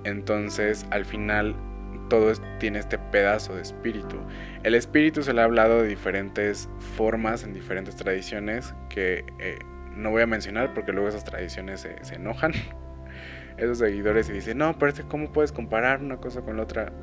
Entonces, 0.04 0.86
al 0.92 1.06
final, 1.06 1.56
todo 2.10 2.32
tiene 2.60 2.80
este 2.80 2.98
pedazo 2.98 3.56
de 3.56 3.62
espíritu. 3.62 4.18
El 4.64 4.76
espíritu 4.76 5.24
se 5.24 5.34
le 5.34 5.42
ha 5.42 5.44
hablado 5.46 5.82
de 5.82 5.88
diferentes 5.88 6.70
formas, 6.98 7.44
en 7.44 7.54
diferentes 7.54 7.96
tradiciones, 7.96 8.74
que 8.90 9.26
eh, 9.40 9.60
no 9.96 10.12
voy 10.12 10.24
a 10.24 10.28
mencionar 10.28 10.74
porque 10.74 10.92
luego 10.92 11.08
esas 11.08 11.24
tradiciones 11.24 11.82
se, 11.82 12.16
enojan. 12.16 12.54
Esos 13.58 13.80
seguidores 13.80 14.30
y 14.30 14.34
dicen, 14.34 14.58
no, 14.58 14.78
pero 14.78 14.94
¿cómo 15.10 15.34
puedes 15.34 15.52
comparar 15.52 16.02
una 16.02 16.16
cosa 16.16 16.42
con 16.42 16.56
la 16.56 16.64
otra? 16.64 16.94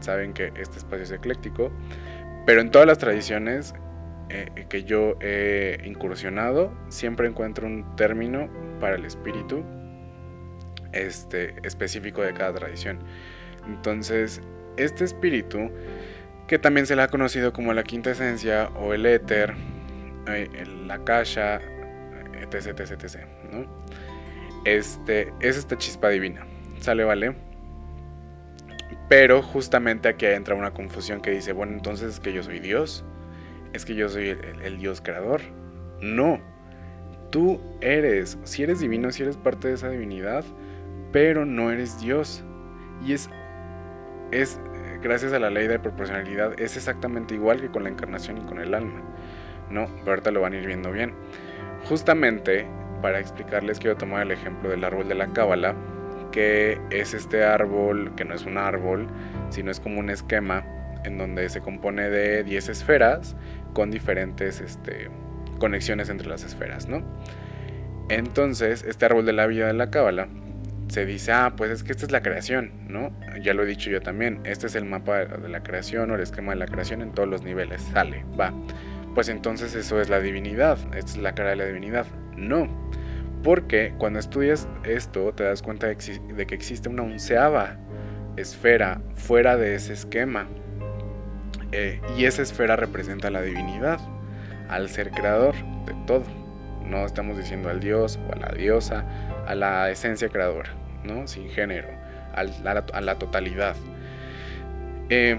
Saben 0.00 0.32
que 0.32 0.54
este 0.56 0.78
espacio 0.78 1.04
es 1.04 1.10
ecléctico. 1.10 1.70
Pero 2.46 2.62
en 2.62 2.70
todas 2.70 2.86
las 2.86 2.96
tradiciones 2.96 3.74
eh, 4.30 4.66
que 4.68 4.84
yo 4.84 5.16
he 5.20 5.80
incursionado, 5.84 6.72
siempre 6.88 7.28
encuentro 7.28 7.66
un 7.66 7.96
término 7.96 8.48
para 8.80 8.96
el 8.96 9.04
espíritu 9.04 9.64
este, 10.92 11.54
específico 11.62 12.22
de 12.22 12.34
cada 12.34 12.52
tradición. 12.54 12.98
Entonces, 13.66 14.42
este 14.76 15.04
espíritu 15.04 15.70
que 16.46 16.58
también 16.58 16.86
se 16.86 16.96
le 16.96 17.02
ha 17.02 17.08
conocido 17.08 17.52
como 17.52 17.74
la 17.74 17.82
quinta 17.82 18.10
esencia 18.10 18.70
o 18.76 18.94
el 18.94 19.04
éter, 19.04 19.54
eh, 20.26 20.48
la 20.86 21.04
kasha, 21.04 21.60
etc, 22.40 22.80
etc, 22.80 22.90
etc, 22.92 23.16
¿no? 23.52 23.66
Este, 24.64 25.32
es 25.40 25.56
esta 25.56 25.76
chispa 25.76 26.08
divina, 26.08 26.46
¿sale, 26.80 27.04
vale? 27.04 27.36
Pero 29.08 29.42
justamente 29.42 30.08
aquí 30.08 30.26
entra 30.26 30.54
una 30.54 30.72
confusión 30.72 31.20
que 31.20 31.30
dice, 31.30 31.52
bueno, 31.52 31.72
entonces 31.72 32.14
es 32.14 32.20
que 32.20 32.32
yo 32.32 32.42
soy 32.42 32.60
Dios, 32.60 33.04
es 33.72 33.84
que 33.84 33.94
yo 33.94 34.08
soy 34.08 34.36
el, 34.62 34.78
Dios 34.78 35.00
creador. 35.00 35.40
No, 36.00 36.38
tú 37.30 37.60
eres, 37.80 38.38
si 38.44 38.62
eres 38.62 38.80
divino, 38.80 39.10
si 39.10 39.22
eres 39.22 39.36
parte 39.36 39.68
de 39.68 39.74
esa 39.74 39.90
divinidad, 39.90 40.44
pero 41.12 41.44
no 41.44 41.70
eres 41.70 42.00
Dios. 42.00 42.44
Y 43.04 43.12
es, 43.12 43.30
es 44.30 44.60
gracias 45.02 45.32
a 45.32 45.38
la 45.38 45.50
ley 45.50 45.66
de 45.66 45.78
proporcionalidad, 45.78 46.58
es 46.60 46.76
exactamente 46.76 47.34
igual 47.34 47.60
que 47.60 47.68
con 47.68 47.84
la 47.84 47.90
encarnación 47.90 48.38
y 48.38 48.40
con 48.42 48.60
el 48.60 48.74
alma. 48.74 49.02
No, 49.70 49.86
pero 49.98 50.12
ahorita 50.12 50.30
lo 50.30 50.40
van 50.40 50.54
a 50.54 50.56
ir 50.56 50.66
viendo 50.66 50.90
bien. 50.90 51.12
Justamente, 51.88 52.66
para 53.02 53.20
explicarles, 53.20 53.78
quiero 53.78 53.96
tomar 53.96 54.22
el 54.22 54.32
ejemplo 54.32 54.70
del 54.70 54.82
árbol 54.84 55.08
de 55.08 55.14
la 55.14 55.28
cábala, 55.28 55.74
que 56.32 56.80
es 56.90 57.14
este 57.14 57.44
árbol, 57.44 58.12
que 58.16 58.24
no 58.24 58.34
es 58.34 58.44
un 58.44 58.58
árbol, 58.58 59.06
sino 59.50 59.70
es 59.70 59.80
como 59.80 60.00
un 60.00 60.10
esquema 60.10 60.64
en 61.04 61.18
donde 61.18 61.48
se 61.48 61.60
compone 61.60 62.10
de 62.10 62.44
10 62.44 62.68
esferas 62.68 63.36
con 63.72 63.90
diferentes 63.90 64.60
este, 64.60 65.10
conexiones 65.58 66.08
entre 66.08 66.28
las 66.28 66.44
esferas, 66.44 66.88
¿no? 66.88 67.02
Entonces, 68.08 68.84
este 68.88 69.04
árbol 69.04 69.26
de 69.26 69.32
la 69.32 69.46
vida 69.46 69.66
de 69.66 69.74
la 69.74 69.90
cábala 69.90 70.28
se 70.88 71.04
dice, 71.04 71.32
ah, 71.32 71.52
pues 71.56 71.70
es 71.70 71.82
que 71.82 71.92
esta 71.92 72.06
es 72.06 72.12
la 72.12 72.22
creación, 72.22 72.72
¿no? 72.88 73.12
Ya 73.42 73.52
lo 73.52 73.62
he 73.62 73.66
dicho 73.66 73.90
yo 73.90 74.00
también, 74.00 74.40
este 74.44 74.66
es 74.66 74.74
el 74.74 74.86
mapa 74.86 75.24
de 75.26 75.48
la 75.48 75.62
creación 75.62 76.10
o 76.10 76.14
el 76.14 76.22
esquema 76.22 76.52
de 76.52 76.58
la 76.58 76.66
creación 76.66 77.02
en 77.02 77.12
todos 77.12 77.28
los 77.28 77.42
niveles, 77.42 77.82
sale, 77.82 78.24
va. 78.38 78.52
Pues 79.14 79.28
entonces 79.28 79.74
eso 79.74 80.00
es 80.00 80.08
la 80.08 80.20
divinidad, 80.20 80.78
esta 80.94 81.12
es 81.12 81.16
la 81.18 81.34
cara 81.34 81.50
de 81.50 81.56
la 81.56 81.66
divinidad. 81.66 82.06
No, 82.36 82.68
porque 83.42 83.94
cuando 83.98 84.18
estudias 84.18 84.68
esto 84.84 85.32
te 85.32 85.44
das 85.44 85.62
cuenta 85.62 85.86
de, 85.88 85.96
que 85.96 86.54
existe 86.54 86.88
una 86.88 87.02
onceava 87.02 87.76
esfera 88.36 89.00
fuera 89.14 89.56
de 89.56 89.74
ese 89.74 89.92
esquema. 89.92 90.46
Eh, 91.72 92.00
y 92.16 92.24
esa 92.24 92.42
esfera 92.42 92.76
representa 92.76 93.30
la 93.30 93.42
divinidad, 93.42 94.00
al 94.68 94.88
ser 94.88 95.10
creador 95.10 95.54
de 95.86 95.94
todo. 96.06 96.24
No 96.84 97.04
estamos 97.04 97.36
diciendo 97.36 97.68
al 97.68 97.80
dios 97.80 98.18
o 98.28 98.32
a 98.32 98.36
la 98.36 98.48
diosa, 98.48 99.04
a 99.46 99.54
la 99.54 99.90
esencia 99.90 100.28
creadora, 100.28 100.70
¿no? 101.04 101.26
Sin 101.26 101.50
género, 101.50 101.88
a 102.34 102.44
la, 102.44 103.14
totalidad. 103.18 103.76
Eh, 105.10 105.38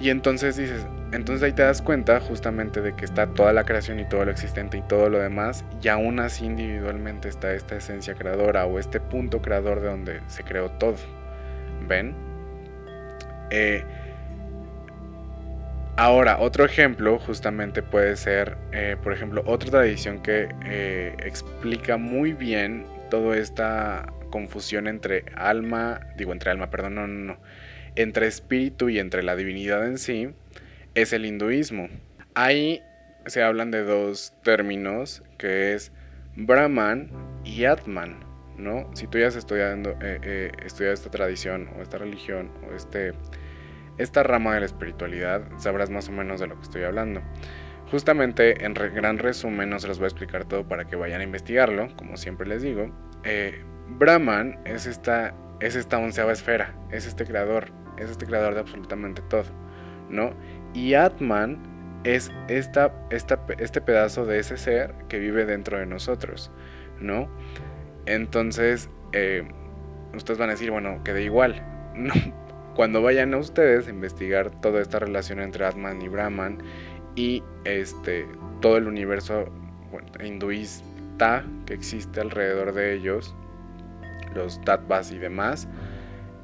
y 0.00 0.10
entonces 0.10 0.56
dices, 0.56 0.86
entonces 1.12 1.42
ahí 1.42 1.52
te 1.52 1.62
das 1.62 1.82
cuenta 1.82 2.20
justamente 2.20 2.80
de 2.80 2.94
que 2.94 3.04
está 3.04 3.26
toda 3.28 3.52
la 3.52 3.64
creación 3.64 4.00
y 4.00 4.08
todo 4.08 4.24
lo 4.24 4.30
existente 4.30 4.78
y 4.78 4.82
todo 4.82 5.08
lo 5.08 5.18
demás, 5.18 5.64
y 5.82 5.88
aún 5.88 6.20
así 6.20 6.46
individualmente 6.46 7.28
está 7.28 7.52
esta 7.52 7.76
esencia 7.76 8.14
creadora 8.14 8.66
o 8.66 8.78
este 8.78 9.00
punto 9.00 9.42
creador 9.42 9.80
de 9.80 9.88
donde 9.88 10.20
se 10.26 10.42
creó 10.42 10.70
todo. 10.72 10.96
¿Ven? 11.86 12.14
Eh, 13.50 13.84
ahora, 16.00 16.38
otro 16.40 16.64
ejemplo 16.64 17.18
justamente 17.18 17.82
puede 17.82 18.16
ser, 18.16 18.56
eh, 18.72 18.96
por 19.02 19.12
ejemplo, 19.12 19.42
otra 19.46 19.70
tradición 19.70 20.22
que 20.22 20.48
eh, 20.64 21.14
explica 21.24 21.98
muy 21.98 22.32
bien 22.32 22.86
toda 23.10 23.36
esta 23.36 24.10
confusión 24.30 24.86
entre 24.86 25.24
alma, 25.34 26.00
digo 26.16 26.32
entre 26.32 26.50
alma, 26.50 26.70
perdón, 26.70 26.94
no, 26.94 27.06
no, 27.06 27.34
no, 27.34 27.40
entre 27.96 28.26
espíritu 28.26 28.88
y 28.88 28.98
entre 28.98 29.22
la 29.22 29.36
divinidad 29.36 29.86
en 29.86 29.98
sí 29.98 30.30
es 30.94 31.12
el 31.12 31.26
hinduismo. 31.26 31.88
Ahí 32.34 32.82
se 33.26 33.42
hablan 33.42 33.70
de 33.70 33.82
dos 33.82 34.32
términos 34.42 35.22
que 35.36 35.74
es 35.74 35.92
Brahman 36.34 37.10
y 37.44 37.66
Atman, 37.66 38.20
¿no? 38.56 38.90
Si 38.94 39.06
tú 39.06 39.18
ya 39.18 39.26
has 39.26 39.36
eh, 39.36 40.52
estudiado 40.64 40.94
esta 40.94 41.10
tradición 41.10 41.68
o 41.76 41.82
esta 41.82 41.98
religión 41.98 42.50
o 42.66 42.74
este, 42.74 43.12
esta 44.00 44.22
rama 44.22 44.54
de 44.54 44.60
la 44.60 44.66
espiritualidad, 44.66 45.42
sabrás 45.58 45.90
más 45.90 46.08
o 46.08 46.12
menos 46.12 46.40
de 46.40 46.46
lo 46.46 46.56
que 46.56 46.62
estoy 46.62 46.82
hablando. 46.84 47.20
Justamente, 47.90 48.64
en 48.64 48.74
gran 48.74 49.18
resumen, 49.18 49.68
no 49.68 49.78
se 49.80 49.88
los 49.88 49.98
voy 49.98 50.04
a 50.04 50.08
explicar 50.08 50.44
todo 50.44 50.66
para 50.66 50.84
que 50.84 50.96
vayan 50.96 51.20
a 51.20 51.24
investigarlo, 51.24 51.88
como 51.96 52.16
siempre 52.16 52.46
les 52.46 52.62
digo. 52.62 52.90
Eh, 53.24 53.62
Brahman 53.98 54.60
es 54.64 54.86
esta, 54.86 55.34
es 55.60 55.74
esta 55.74 55.98
onceava 55.98 56.32
esfera, 56.32 56.74
es 56.90 57.06
este 57.06 57.26
creador, 57.26 57.72
es 57.98 58.10
este 58.10 58.26
creador 58.26 58.54
de 58.54 58.60
absolutamente 58.60 59.22
todo, 59.22 59.44
¿no? 60.08 60.32
Y 60.72 60.94
Atman 60.94 61.58
es 62.04 62.30
esta, 62.48 62.94
este 63.10 63.80
pedazo 63.80 64.24
de 64.24 64.38
ese 64.38 64.56
ser 64.56 64.94
que 65.08 65.18
vive 65.18 65.44
dentro 65.44 65.78
de 65.78 65.86
nosotros, 65.86 66.52
¿no? 67.00 67.28
Entonces, 68.06 68.88
eh, 69.12 69.46
ustedes 70.14 70.38
van 70.38 70.50
a 70.50 70.52
decir, 70.52 70.70
bueno, 70.70 71.02
queda 71.04 71.20
igual. 71.20 71.66
No. 71.92 72.14
Cuando 72.74 73.02
vayan 73.02 73.34
a 73.34 73.38
ustedes 73.38 73.86
a 73.88 73.90
investigar 73.90 74.50
toda 74.60 74.80
esta 74.80 74.98
relación 74.98 75.40
entre 75.40 75.66
Atman 75.66 76.00
y 76.02 76.08
Brahman 76.08 76.58
y 77.16 77.42
este, 77.64 78.26
todo 78.60 78.76
el 78.76 78.86
universo 78.86 79.46
hinduista 80.22 81.44
que 81.66 81.74
existe 81.74 82.20
alrededor 82.20 82.72
de 82.72 82.94
ellos, 82.94 83.34
los 84.34 84.60
tattvas 84.62 85.10
y 85.10 85.18
demás, 85.18 85.68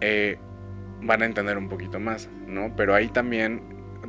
eh, 0.00 0.38
van 1.00 1.22
a 1.22 1.26
entender 1.26 1.56
un 1.56 1.68
poquito 1.68 2.00
más, 2.00 2.28
¿no? 2.46 2.74
Pero 2.76 2.94
ahí 2.94 3.08
también 3.08 3.62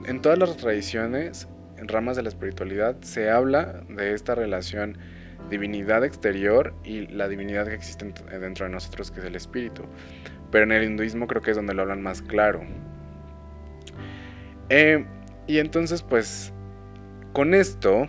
en 0.06 0.22
todas 0.22 0.38
las 0.38 0.58
tradiciones, 0.58 1.48
en 1.78 1.88
ramas 1.88 2.16
de 2.16 2.24
la 2.24 2.30
espiritualidad, 2.30 2.98
se 3.02 3.30
habla 3.30 3.84
de 3.90 4.14
esta 4.14 4.36
relación 4.36 4.98
divinidad 5.50 6.04
exterior 6.04 6.74
y 6.84 7.08
la 7.08 7.28
divinidad 7.28 7.68
que 7.68 7.76
existe 7.76 8.14
dentro 8.40 8.66
de 8.66 8.72
nosotros, 8.72 9.12
que 9.12 9.20
es 9.20 9.26
el 9.26 9.36
espíritu. 9.36 9.84
Pero 10.52 10.64
en 10.64 10.72
el 10.72 10.84
hinduismo 10.84 11.28
creo 11.28 11.42
que 11.42 11.52
es 11.52 11.58
donde 11.58 11.74
lo 11.74 11.82
hablan 11.84 12.02
más 12.02 12.22
claro. 12.22 12.62
Eh, 14.70 15.06
y 15.48 15.60
entonces, 15.60 16.04
pues, 16.04 16.54
con 17.34 17.54
esto, 17.54 18.06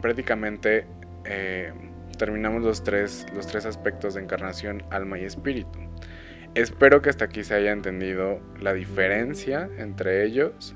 prácticamente 0.00 0.86
eh, 1.24 1.72
terminamos 2.18 2.62
los 2.62 2.82
tres, 2.82 3.26
los 3.34 3.46
tres 3.46 3.66
aspectos 3.66 4.14
de 4.14 4.22
encarnación, 4.22 4.82
alma 4.90 5.18
y 5.18 5.24
espíritu. 5.24 5.78
Espero 6.54 7.02
que 7.02 7.10
hasta 7.10 7.26
aquí 7.26 7.44
se 7.44 7.54
haya 7.54 7.72
entendido 7.72 8.40
la 8.60 8.72
diferencia 8.72 9.68
entre 9.78 10.24
ellos 10.24 10.74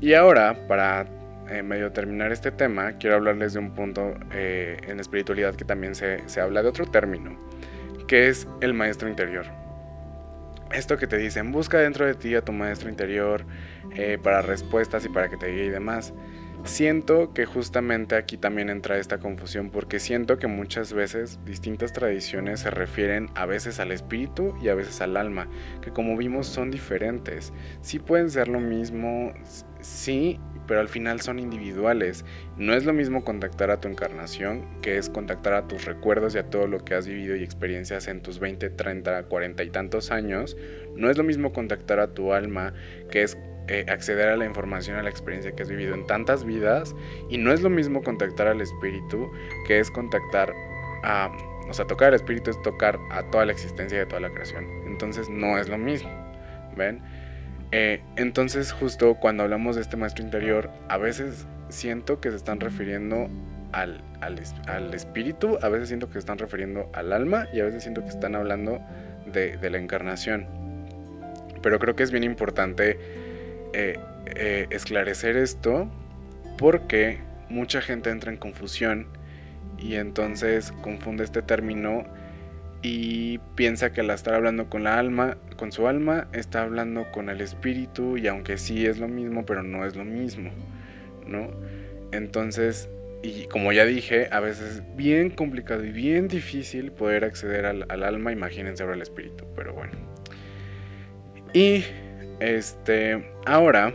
y 0.00 0.14
ahora, 0.14 0.66
para 0.68 1.06
eh, 1.50 1.62
medio 1.62 1.92
terminar 1.92 2.32
este 2.32 2.50
tema, 2.50 2.92
quiero 2.92 3.16
hablarles 3.16 3.52
de 3.54 3.58
un 3.58 3.72
punto 3.74 4.14
eh, 4.32 4.76
en 4.86 5.00
espiritualidad 5.00 5.54
que 5.54 5.64
también 5.64 5.94
se, 5.94 6.22
habla 6.40 6.62
de 6.62 6.68
otro 6.68 6.86
término, 6.86 7.38
que 8.06 8.28
es 8.28 8.46
el 8.60 8.74
maestro 8.74 9.08
interior. 9.08 9.46
Esto 10.72 10.98
que 10.98 11.06
te 11.06 11.16
dicen, 11.16 11.50
busca 11.50 11.78
dentro 11.78 12.04
de 12.04 12.14
ti 12.14 12.34
a 12.34 12.42
tu 12.42 12.52
maestro 12.52 12.90
interior 12.90 13.46
eh, 13.94 14.18
para 14.22 14.42
respuestas 14.42 15.04
y 15.06 15.08
para 15.08 15.28
que 15.28 15.36
te 15.36 15.46
guíe 15.46 15.66
y 15.66 15.70
demás. 15.70 16.12
Siento 16.68 17.32
que 17.32 17.46
justamente 17.46 18.14
aquí 18.14 18.36
también 18.36 18.68
entra 18.68 18.98
esta 18.98 19.18
confusión 19.18 19.70
porque 19.70 19.98
siento 19.98 20.38
que 20.38 20.48
muchas 20.48 20.92
veces 20.92 21.40
distintas 21.46 21.94
tradiciones 21.94 22.60
se 22.60 22.70
refieren 22.70 23.30
a 23.34 23.46
veces 23.46 23.80
al 23.80 23.90
espíritu 23.90 24.54
y 24.60 24.68
a 24.68 24.74
veces 24.74 25.00
al 25.00 25.16
alma, 25.16 25.48
que 25.80 25.92
como 25.92 26.14
vimos 26.14 26.46
son 26.46 26.70
diferentes. 26.70 27.54
Sí 27.80 27.98
pueden 27.98 28.28
ser 28.28 28.48
lo 28.48 28.60
mismo, 28.60 29.32
sí, 29.80 30.38
pero 30.66 30.80
al 30.80 30.90
final 30.90 31.22
son 31.22 31.38
individuales. 31.38 32.26
No 32.58 32.74
es 32.74 32.84
lo 32.84 32.92
mismo 32.92 33.24
contactar 33.24 33.70
a 33.70 33.80
tu 33.80 33.88
encarnación, 33.88 34.68
que 34.82 34.98
es 34.98 35.08
contactar 35.08 35.54
a 35.54 35.66
tus 35.66 35.86
recuerdos 35.86 36.34
y 36.34 36.38
a 36.38 36.50
todo 36.50 36.66
lo 36.66 36.84
que 36.84 36.94
has 36.94 37.08
vivido 37.08 37.34
y 37.34 37.42
experiencias 37.42 38.08
en 38.08 38.20
tus 38.20 38.40
20, 38.40 38.68
30, 38.68 39.22
40 39.22 39.62
y 39.64 39.70
tantos 39.70 40.10
años. 40.10 40.54
No 40.94 41.08
es 41.08 41.16
lo 41.16 41.24
mismo 41.24 41.54
contactar 41.54 41.98
a 41.98 42.12
tu 42.12 42.34
alma, 42.34 42.74
que 43.10 43.22
es 43.22 43.38
eh, 43.68 43.84
acceder 43.88 44.28
a 44.28 44.36
la 44.36 44.44
información, 44.44 44.96
a 44.96 45.02
la 45.02 45.10
experiencia 45.10 45.52
que 45.52 45.62
has 45.62 45.68
vivido 45.68 45.94
en 45.94 46.06
tantas 46.06 46.44
vidas. 46.44 46.94
Y 47.28 47.38
no 47.38 47.52
es 47.52 47.62
lo 47.62 47.70
mismo 47.70 48.02
contactar 48.02 48.48
al 48.48 48.60
espíritu, 48.60 49.30
que 49.66 49.78
es 49.78 49.90
contactar 49.90 50.52
a... 51.02 51.30
O 51.68 51.74
sea, 51.74 51.86
tocar 51.86 52.08
al 52.08 52.14
espíritu 52.14 52.50
es 52.50 52.60
tocar 52.62 52.98
a 53.10 53.22
toda 53.30 53.44
la 53.44 53.52
existencia 53.52 53.98
de 53.98 54.06
toda 54.06 54.20
la 54.20 54.30
creación. 54.30 54.64
Entonces 54.86 55.28
no 55.28 55.58
es 55.58 55.68
lo 55.68 55.76
mismo. 55.76 56.10
¿Ven? 56.76 57.02
Eh, 57.70 58.00
entonces 58.16 58.72
justo 58.72 59.14
cuando 59.16 59.42
hablamos 59.42 59.76
de 59.76 59.82
este 59.82 59.96
maestro 59.96 60.24
interior, 60.24 60.70
a 60.88 60.96
veces 60.96 61.46
siento 61.68 62.20
que 62.20 62.30
se 62.30 62.36
están 62.36 62.60
refiriendo 62.60 63.28
al, 63.72 64.00
al, 64.20 64.94
espíritu, 64.94 65.58
a 65.60 65.68
veces 65.68 65.88
siento 65.88 66.06
que 66.06 66.14
se 66.14 66.20
están 66.20 66.38
refiriendo 66.38 66.90
al 66.94 67.12
alma 67.12 67.46
y 67.52 67.60
a 67.60 67.64
veces 67.64 67.82
siento 67.82 68.02
que 68.02 68.08
están 68.08 68.34
hablando 68.34 68.80
de, 69.26 69.58
la 69.70 69.78
encarnación. 69.78 70.46
Pero 71.62 71.78
creo 71.78 71.94
que 71.94 72.02
es 72.02 72.10
bien 72.10 72.24
importante 72.24 72.98
eh, 73.72 73.98
eh, 74.26 74.66
esclarecer 74.70 75.36
esto 75.36 75.88
porque 76.56 77.18
mucha 77.48 77.80
gente 77.80 78.10
entra 78.10 78.30
en 78.30 78.38
confusión 78.38 79.06
y 79.78 79.94
entonces 79.94 80.72
confunde 80.82 81.24
este 81.24 81.42
término 81.42 82.04
y 82.82 83.38
piensa 83.54 83.92
que 83.92 84.02
al 84.02 84.10
estar 84.10 84.34
hablando 84.34 84.68
con 84.68 84.84
la 84.84 84.98
alma, 84.98 85.36
con 85.56 85.72
su 85.72 85.88
alma, 85.88 86.28
está 86.32 86.62
hablando 86.62 87.10
con 87.10 87.28
el 87.28 87.40
espíritu 87.40 88.16
y 88.16 88.28
aunque 88.28 88.56
sí 88.56 88.86
es 88.86 88.98
lo 88.98 89.08
mismo, 89.08 89.44
pero 89.44 89.62
no 89.62 89.84
es 89.84 89.96
lo 89.96 90.04
mismo, 90.04 90.50
¿no? 91.26 91.50
Entonces, 92.12 92.88
y 93.22 93.46
como 93.46 93.72
ya 93.72 93.84
dije, 93.84 94.28
a 94.30 94.40
veces 94.40 94.76
es 94.76 94.96
bien 94.96 95.30
complicado 95.30 95.84
y 95.84 95.90
bien 95.90 96.28
difícil 96.28 96.92
poder 96.92 97.24
acceder 97.24 97.66
al, 97.66 97.86
al 97.88 98.04
alma, 98.04 98.30
imagínense 98.30 98.82
ahora 98.82 98.94
el 98.94 99.02
espíritu, 99.02 99.44
pero 99.56 99.74
bueno. 99.74 99.92
Y 101.52 101.84
este, 102.40 103.32
ahora, 103.46 103.92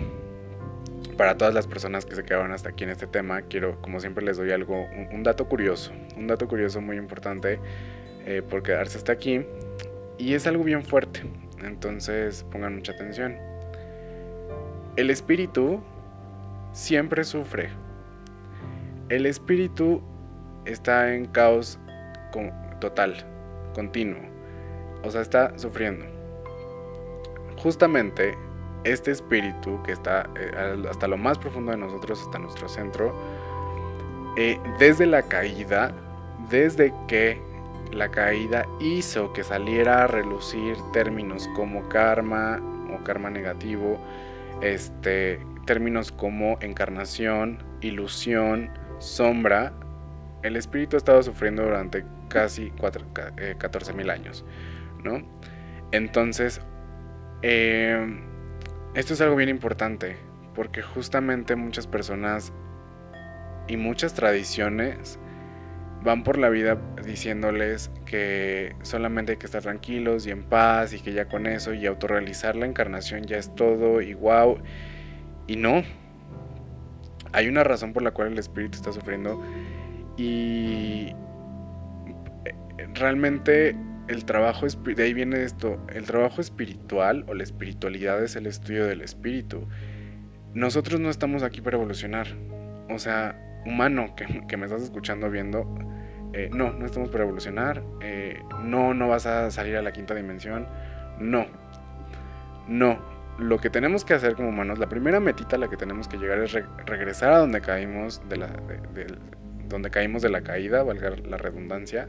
para 1.18 1.38
todas 1.38 1.54
las 1.54 1.66
personas 1.66 2.06
que 2.06 2.16
se 2.16 2.24
quedaron 2.24 2.52
hasta 2.52 2.70
aquí 2.70 2.84
en 2.84 2.90
este 2.90 3.08
tema, 3.08 3.42
quiero, 3.44 3.82
como 3.82 4.00
siempre, 4.00 4.24
les 4.24 4.38
doy 4.38 4.52
algo, 4.52 4.86
un, 5.12 5.24
dato 5.24 5.48
curioso, 5.48 5.92
un 6.18 6.28
dato 6.28 6.48
curioso 6.48 6.82
muy 6.82 6.98
importante 6.98 7.60
eh, 8.26 8.42
por 8.48 8.62
quedarse 8.64 8.98
hasta 8.98 9.14
aquí. 9.14 9.46
Y 10.18 10.34
es 10.34 10.46
algo 10.46 10.64
bien 10.64 10.84
fuerte, 10.84 11.22
entonces 11.64 12.46
pongan 12.52 12.76
mucha 12.76 12.92
atención. 12.92 13.38
El 14.98 15.10
espíritu 15.10 15.82
siempre 16.74 17.24
sufre. 17.24 17.70
El 19.10 19.26
espíritu 19.26 20.02
está 20.66 21.14
en 21.14 21.26
caos 21.26 21.80
total, 22.80 23.16
continuo. 23.74 24.20
O 25.04 25.12
sea, 25.12 25.22
está 25.22 25.58
sufriendo 25.58 26.23
justamente 27.64 28.38
este 28.84 29.12
espíritu 29.12 29.82
que 29.84 29.94
está 29.94 30.30
eh, 30.36 30.86
hasta 30.90 31.08
lo 31.08 31.18
más 31.18 31.40
profundo 31.40 31.72
de 31.72 31.78
nosotros, 31.78 32.22
hasta 32.22 32.38
nuestro 32.38 32.68
centro, 32.68 33.16
eh, 34.36 34.60
desde 34.78 35.06
la 35.06 35.24
caída, 35.24 35.94
desde 36.50 36.94
que 37.08 37.42
la 37.94 38.10
caída 38.10 38.66
hizo 38.82 39.32
que 39.32 39.44
saliera 39.44 40.04
a 40.04 40.08
relucir 40.08 40.76
términos 40.92 41.50
como 41.56 41.88
karma 41.88 42.60
o 42.94 43.02
karma 43.06 43.30
negativo, 43.30 43.98
este, 44.62 45.40
términos 45.66 46.12
como 46.12 46.58
encarnación, 46.60 47.64
ilusión, 47.80 48.70
sombra, 49.00 49.72
el 50.42 50.58
espíritu 50.58 50.98
ha 50.98 51.00
estado 51.00 51.24
sufriendo 51.24 51.64
durante 51.64 52.04
casi 52.28 52.72
14 52.72 53.94
mil 53.94 54.10
años, 54.10 54.44
¿no? 55.04 55.22
Entonces, 55.92 56.60
eh, 57.44 58.20
esto 58.96 59.14
es 59.14 59.22
algo 59.22 59.36
bien 59.36 59.50
importante, 59.50 60.16
porque 60.56 60.82
justamente 60.82 61.56
muchas 61.56 61.88
personas 61.88 62.54
y 63.68 63.78
muchas 63.78 64.14
tradiciones 64.14 65.20
van 66.04 66.24
por 66.24 66.38
la 66.38 66.50
vida 66.50 66.78
diciéndoles 67.06 67.90
que 68.06 68.76
solamente 68.82 69.34
hay 69.34 69.38
que 69.38 69.46
estar 69.46 69.62
tranquilos 69.62 70.28
y 70.28 70.32
en 70.32 70.44
paz 70.44 70.94
y 70.94 71.00
que 71.00 71.14
ya 71.14 71.26
con 71.28 71.46
eso 71.46 71.74
y 71.74 71.86
autorrealizar 71.86 72.56
la 72.56 72.66
encarnación 72.66 73.24
ya 73.24 73.38
es 73.38 73.54
todo 73.56 74.02
y 74.02 74.14
wow. 74.14 74.58
Y 75.48 75.56
no. 75.56 75.84
Hay 77.32 77.48
una 77.48 77.64
razón 77.64 77.94
por 77.94 78.04
la 78.04 78.12
cual 78.12 78.34
el 78.34 78.40
espíritu 78.40 78.78
está 78.78 78.92
sufriendo 78.92 79.42
y 80.18 81.14
eh, 82.46 82.88
realmente 82.94 83.76
el 84.08 84.26
trabajo, 84.26 84.66
de 84.68 85.04
ahí 85.04 85.14
viene 85.14 85.44
esto, 85.44 85.80
el 85.94 86.06
trabajo 86.06 86.42
espiritual 86.42 87.26
o 87.28 87.34
la 87.34 87.44
espiritualidad 87.44 88.22
es 88.24 88.36
el 88.36 88.48
estudio 88.48 88.86
del 88.86 89.02
espíritu. 89.02 89.68
Nosotros 90.54 91.00
no 91.00 91.10
estamos 91.10 91.44
aquí 91.44 91.62
para 91.62 91.78
evolucionar. 91.78 92.28
O 92.90 93.00
sea, 93.00 93.40
humano 93.66 94.14
que, 94.16 94.58
me 94.58 94.66
estás 94.66 94.82
escuchando, 94.82 95.30
viendo, 95.30 95.66
eh, 96.34 96.50
no, 96.54 96.74
no 96.74 96.86
estamos 96.86 97.10
para 97.10 97.24
evolucionar. 97.24 97.84
Eh, 98.02 98.42
no, 98.62 98.94
no 98.94 99.08
vas 99.08 99.26
a 99.26 99.50
salir 99.52 99.78
a 99.78 99.82
la 99.82 99.94
quinta 99.94 100.14
dimensión. 100.14 100.68
No, 101.20 101.46
no. 102.68 103.14
Lo 103.40 103.58
que 103.58 103.72
tenemos 103.72 104.06
que 104.06 104.14
hacer 104.14 104.36
como 104.36 104.50
humanos, 104.50 104.78
la 104.78 104.90
primera 104.90 105.20
metita 105.20 105.56
a 105.56 105.60
la 105.60 105.68
que 105.68 105.78
tenemos 105.78 106.08
que 106.08 106.18
llegar 106.18 106.38
es 106.40 106.54
regresar 106.86 107.34
a 107.34 107.40
donde 107.40 107.62
caímos 107.62 108.22
de 108.30 108.38
la, 108.38 108.50
donde 109.70 109.90
caímos 109.90 110.22
de 110.22 110.30
la 110.30 110.42
caída, 110.42 110.84
valga 110.84 111.16
la 111.26 111.38
redundancia 111.38 112.08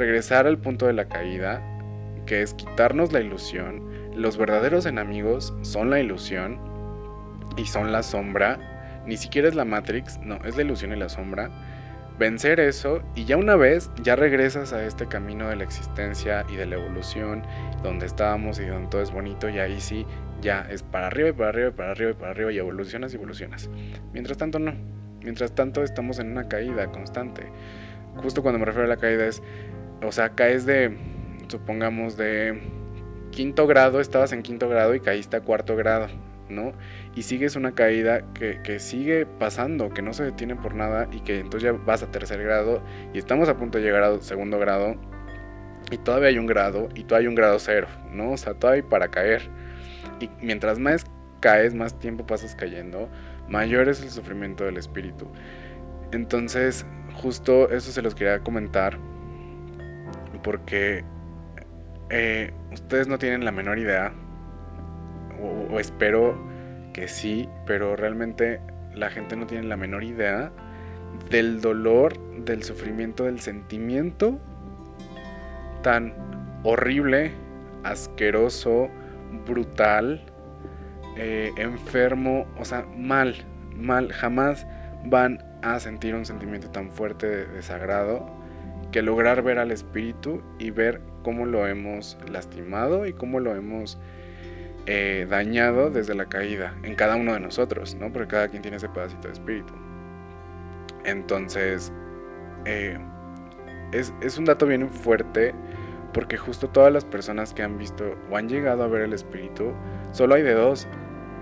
regresar 0.00 0.46
al 0.46 0.58
punto 0.58 0.86
de 0.86 0.94
la 0.94 1.04
caída, 1.04 1.62
que 2.26 2.42
es 2.42 2.54
quitarnos 2.54 3.12
la 3.12 3.20
ilusión. 3.20 3.88
Los 4.16 4.36
verdaderos 4.36 4.86
enemigos 4.86 5.54
son 5.62 5.90
la 5.90 6.00
ilusión 6.00 6.58
y 7.56 7.66
son 7.66 7.92
la 7.92 8.02
sombra. 8.02 9.02
Ni 9.06 9.16
siquiera 9.16 9.48
es 9.48 9.54
la 9.54 9.64
Matrix, 9.64 10.18
no, 10.18 10.36
es 10.44 10.56
la 10.56 10.62
ilusión 10.62 10.92
y 10.92 10.96
la 10.96 11.08
sombra. 11.08 11.50
Vencer 12.18 12.60
eso 12.60 13.02
y 13.14 13.24
ya 13.24 13.36
una 13.36 13.56
vez 13.56 13.90
ya 14.02 14.16
regresas 14.16 14.72
a 14.72 14.84
este 14.84 15.06
camino 15.06 15.48
de 15.48 15.56
la 15.56 15.64
existencia 15.64 16.44
y 16.48 16.56
de 16.56 16.66
la 16.66 16.76
evolución, 16.76 17.42
donde 17.82 18.06
estábamos 18.06 18.58
y 18.58 18.66
donde 18.66 18.88
todo 18.88 19.02
es 19.02 19.10
bonito 19.10 19.48
y 19.48 19.58
ahí 19.58 19.80
sí 19.80 20.06
ya 20.40 20.66
es 20.70 20.82
para 20.82 21.06
arriba 21.06 21.28
y 21.30 21.32
para 21.32 21.48
arriba 21.50 21.68
y 21.68 21.72
para 21.72 21.90
arriba 21.92 22.10
y 22.10 22.14
para 22.14 22.30
arriba 22.30 22.52
y 22.52 22.58
evolucionas 22.58 23.12
y 23.12 23.16
evolucionas. 23.16 23.70
Mientras 24.12 24.38
tanto 24.38 24.58
no. 24.58 24.74
Mientras 25.22 25.54
tanto 25.54 25.82
estamos 25.82 26.18
en 26.18 26.30
una 26.30 26.48
caída 26.48 26.90
constante. 26.90 27.50
Justo 28.16 28.42
cuando 28.42 28.58
me 28.58 28.64
refiero 28.64 28.86
a 28.86 28.88
la 28.88 28.96
caída 28.96 29.26
es 29.26 29.42
o 30.02 30.12
sea, 30.12 30.30
caes 30.30 30.66
de, 30.66 30.96
supongamos, 31.48 32.16
de 32.16 32.60
quinto 33.30 33.66
grado, 33.66 34.00
estabas 34.00 34.32
en 34.32 34.42
quinto 34.42 34.68
grado 34.68 34.94
y 34.94 35.00
caíste 35.00 35.36
a 35.36 35.40
cuarto 35.40 35.76
grado, 35.76 36.08
¿no? 36.48 36.72
Y 37.14 37.22
sigues 37.22 37.56
una 37.56 37.74
caída 37.74 38.22
que, 38.34 38.78
sigue 38.78 39.26
pasando, 39.26 39.90
que 39.90 40.02
no 40.02 40.12
se 40.12 40.24
detiene 40.24 40.56
por 40.56 40.74
nada 40.74 41.08
y 41.12 41.20
que 41.20 41.40
entonces 41.40 41.62
ya 41.62 41.72
vas 41.72 42.02
a 42.02 42.10
tercer 42.10 42.42
grado 42.42 42.82
y 43.12 43.18
estamos 43.18 43.48
a 43.48 43.56
punto 43.56 43.78
de 43.78 43.84
llegar 43.84 44.02
a 44.02 44.20
segundo 44.20 44.58
grado 44.58 44.96
y 45.90 45.98
todavía 45.98 46.28
hay 46.28 46.38
un 46.38 46.46
grado 46.46 46.88
y 46.94 47.04
todavía 47.04 47.26
hay 47.26 47.28
un 47.28 47.34
grado 47.34 47.58
cero, 47.58 47.88
¿no? 48.12 48.32
O 48.32 48.36
sea, 48.36 48.54
todavía 48.54 48.82
hay 48.82 48.88
para 48.88 49.08
caer. 49.08 49.42
Y 50.20 50.30
mientras 50.40 50.78
más 50.78 51.04
caes, 51.40 51.74
más 51.74 51.98
tiempo 51.98 52.26
pasas 52.26 52.54
cayendo, 52.54 53.08
mayor 53.48 53.88
es 53.88 54.02
el 54.02 54.10
sufrimiento 54.10 54.64
del 54.64 54.76
espíritu. 54.76 55.26
Entonces, 56.12 56.84
justo 57.14 57.70
eso 57.70 57.92
se 57.92 58.02
los 58.02 58.14
quería 58.14 58.40
comentar 58.40 58.98
porque 60.42 61.04
eh, 62.10 62.52
ustedes 62.72 63.08
no 63.08 63.18
tienen 63.18 63.44
la 63.44 63.52
menor 63.52 63.78
idea, 63.78 64.12
o, 65.40 65.78
espero 65.78 66.38
que 66.92 67.08
sí, 67.08 67.48
pero 67.66 67.96
realmente 67.96 68.60
la 68.94 69.10
gente 69.10 69.36
no 69.36 69.46
tiene 69.46 69.66
la 69.68 69.76
menor 69.76 70.04
idea 70.04 70.50
del 71.30 71.60
dolor, 71.60 72.18
del 72.44 72.62
sufrimiento, 72.62 73.24
del 73.24 73.40
sentimiento 73.40 74.38
tan 75.82 76.12
horrible, 76.62 77.32
asqueroso, 77.84 78.88
brutal, 79.46 80.22
eh, 81.16 81.52
enfermo, 81.56 82.46
o 82.58 82.64
sea, 82.64 82.86
mal, 82.96 83.34
mal, 83.74 84.12
jamás 84.12 84.66
van 85.04 85.42
a 85.62 85.78
sentir 85.80 86.14
un 86.14 86.26
sentimiento 86.26 86.70
tan 86.70 86.90
fuerte 86.90 87.26
de 87.26 87.46
desagrado 87.46 88.39
que 88.90 89.02
lograr 89.02 89.42
ver 89.42 89.58
al 89.58 89.70
espíritu 89.70 90.42
y 90.58 90.70
ver 90.70 91.00
cómo 91.22 91.46
lo 91.46 91.66
hemos 91.66 92.18
lastimado 92.30 93.06
y 93.06 93.12
cómo 93.12 93.40
lo 93.40 93.54
hemos 93.54 93.98
eh, 94.86 95.26
dañado 95.28 95.90
desde 95.90 96.14
la 96.14 96.26
caída 96.26 96.74
en 96.82 96.94
cada 96.94 97.16
uno 97.16 97.34
de 97.34 97.40
nosotros, 97.40 97.94
¿no? 97.94 98.12
Porque 98.12 98.28
cada 98.28 98.48
quien 98.48 98.62
tiene 98.62 98.78
ese 98.78 98.88
pedacito 98.88 99.28
de 99.28 99.34
espíritu. 99.34 99.72
Entonces, 101.04 101.92
eh, 102.64 102.98
es, 103.92 104.12
es 104.20 104.38
un 104.38 104.44
dato 104.44 104.66
bien 104.66 104.88
fuerte 104.88 105.54
porque 106.12 106.36
justo 106.36 106.68
todas 106.68 106.92
las 106.92 107.04
personas 107.04 107.54
que 107.54 107.62
han 107.62 107.78
visto 107.78 108.16
o 108.30 108.36
han 108.36 108.48
llegado 108.48 108.82
a 108.82 108.88
ver 108.88 109.02
el 109.02 109.12
espíritu, 109.12 109.72
solo 110.12 110.34
hay 110.34 110.42
de 110.42 110.54
dos, 110.54 110.88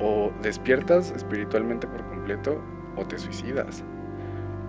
o 0.00 0.32
despiertas 0.42 1.10
espiritualmente 1.12 1.86
por 1.86 2.04
completo 2.06 2.62
o 2.96 3.04
te 3.04 3.18
suicidas 3.18 3.82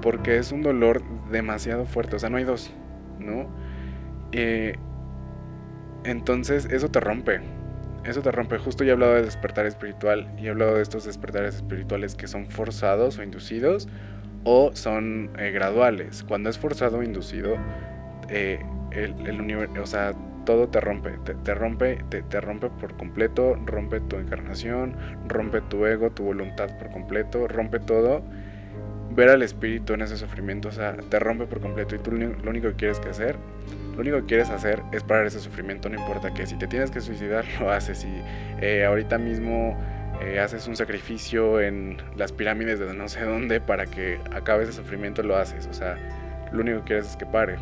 porque 0.02 0.38
es 0.38 0.52
un 0.52 0.62
dolor 0.62 1.02
demasiado 1.32 1.86
fuerte, 1.86 2.16
o 2.16 2.20
sea, 2.20 2.30
no 2.30 2.38
hay 2.38 2.44
dos, 2.44 2.72
¿no? 3.20 3.48
Eh, 4.32 4.76
entonces 6.04 6.66
eso 6.72 6.90
te 6.90 7.00
rompe, 7.00 7.42
eso 8.06 8.22
te 8.22 8.32
rompe. 8.32 8.58
Justo 8.58 8.84
ya 8.84 8.92
he 8.92 8.94
hablado 8.94 9.16
de 9.16 9.24
despertar 9.24 9.66
espiritual 9.66 10.32
y 10.38 10.48
he 10.48 10.50
hablado 10.50 10.76
de 10.76 10.82
estos 10.82 11.06
despertares 11.06 11.56
espirituales 11.56 12.16
que 12.16 12.28
son 12.28 12.48
forzados 12.48 13.18
o 13.18 13.24
inducidos 13.24 13.88
o 14.44 14.72
son 14.74 15.32
eh, 15.38 15.52
graduales. 15.52 16.24
Cuando 16.24 16.50
es 16.50 16.58
forzado 16.58 17.00
o 17.00 17.04
inducido, 17.04 17.58
eh, 18.30 18.60
el, 18.92 19.42
universo, 19.42 19.82
o 19.82 19.86
sea, 19.86 20.14
todo 20.46 20.70
te 20.70 20.80
rompe, 20.80 21.12
te, 21.44 21.54
rompe, 21.54 22.00
te, 22.10 22.24
te, 22.24 22.42
rompe 22.42 22.70
por 22.70 22.96
completo, 22.96 23.56
rompe 23.66 24.00
tu 24.00 24.16
encarnación, 24.16 24.96
rompe 25.28 25.62
tu 25.62 25.86
ego, 25.86 26.10
tu 26.12 26.24
voluntad 26.24 26.76
por 26.78 26.90
completo, 26.90 27.48
rompe 27.48 27.80
todo 27.80 28.24
ver 29.20 29.30
al 29.30 29.42
espíritu 29.42 29.94
en 29.94 30.02
ese 30.02 30.18
sufrimiento, 30.18 30.70
o 30.70 30.72
sea, 30.72 30.96
te 30.96 31.20
rompe 31.20 31.46
por 31.46 31.60
completo 31.60 31.96
y 31.96 32.00
tú 32.00 32.12
lo 32.12 32.50
único 32.50 32.70
que 32.70 32.76
quieres 32.76 33.00
que 33.00 33.10
hacer, 33.10 33.36
lo 33.94 34.02
único 34.02 34.18
que 34.18 34.26
quieres 34.26 34.50
hacer 34.50 34.82
es 34.92 35.04
parar 35.04 35.26
ese 35.26 35.40
sufrimiento, 35.40 35.90
no 35.90 36.00
importa 36.00 36.34
que 36.34 36.46
si 36.46 36.58
te 36.58 36.68
tienes 36.68 36.92
que 36.92 37.02
suicidar, 37.02 37.46
lo 37.60 37.72
haces. 37.72 38.06
y 38.06 38.22
eh, 38.62 38.86
ahorita 38.86 39.18
mismo 39.18 39.78
eh, 40.22 40.40
haces 40.40 40.68
un 40.68 40.76
sacrificio 40.76 41.62
en 41.62 41.98
las 42.16 42.32
pirámides 42.32 42.80
de 42.80 42.94
no 42.94 43.08
sé 43.08 43.24
dónde 43.24 43.62
para 43.62 43.86
que 43.86 44.20
acabe 44.34 44.64
ese 44.64 44.74
sufrimiento, 44.74 45.24
lo 45.24 45.36
haces. 45.36 45.68
O 45.68 45.74
sea, 45.74 45.98
lo 46.52 46.62
único 46.62 46.80
que 46.80 46.86
quieres 46.86 47.10
es 47.10 47.16
que 47.16 47.26
pare. 47.26 47.58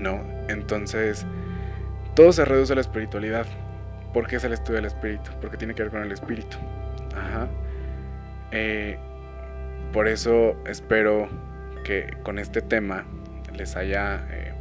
¿no? 0.00 0.20
Entonces, 0.48 1.26
todo 2.14 2.32
se 2.32 2.44
reduce 2.44 2.72
a 2.72 2.76
la 2.76 2.82
espiritualidad. 2.82 3.46
¿Por 4.12 4.26
qué 4.26 4.36
es 4.36 4.44
el 4.44 4.52
estudio 4.52 4.76
del 4.76 4.86
espíritu? 4.86 5.30
Porque 5.40 5.56
tiene 5.56 5.74
que 5.74 5.82
ver 5.82 5.92
con 5.92 6.02
el 6.02 6.12
espíritu. 6.12 6.56
Ajá. 7.14 7.48
Eh, 8.50 8.98
por 9.92 10.08
eso 10.08 10.56
espero 10.66 11.28
que 11.84 12.16
con 12.22 12.38
este 12.38 12.62
tema 12.62 13.06
les 13.56 13.76
haya 13.76 14.26
eh, 14.30 14.52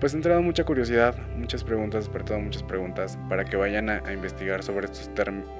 pues 0.00 0.12
entrado 0.12 0.42
mucha 0.42 0.64
curiosidad, 0.64 1.16
muchas 1.36 1.64
preguntas, 1.64 2.04
despertado 2.04 2.38
muchas 2.40 2.62
preguntas 2.62 3.18
para 3.28 3.44
que 3.44 3.56
vayan 3.56 3.88
a, 3.88 4.12
investigar 4.12 4.62
sobre 4.62 4.86
estos, 4.86 5.10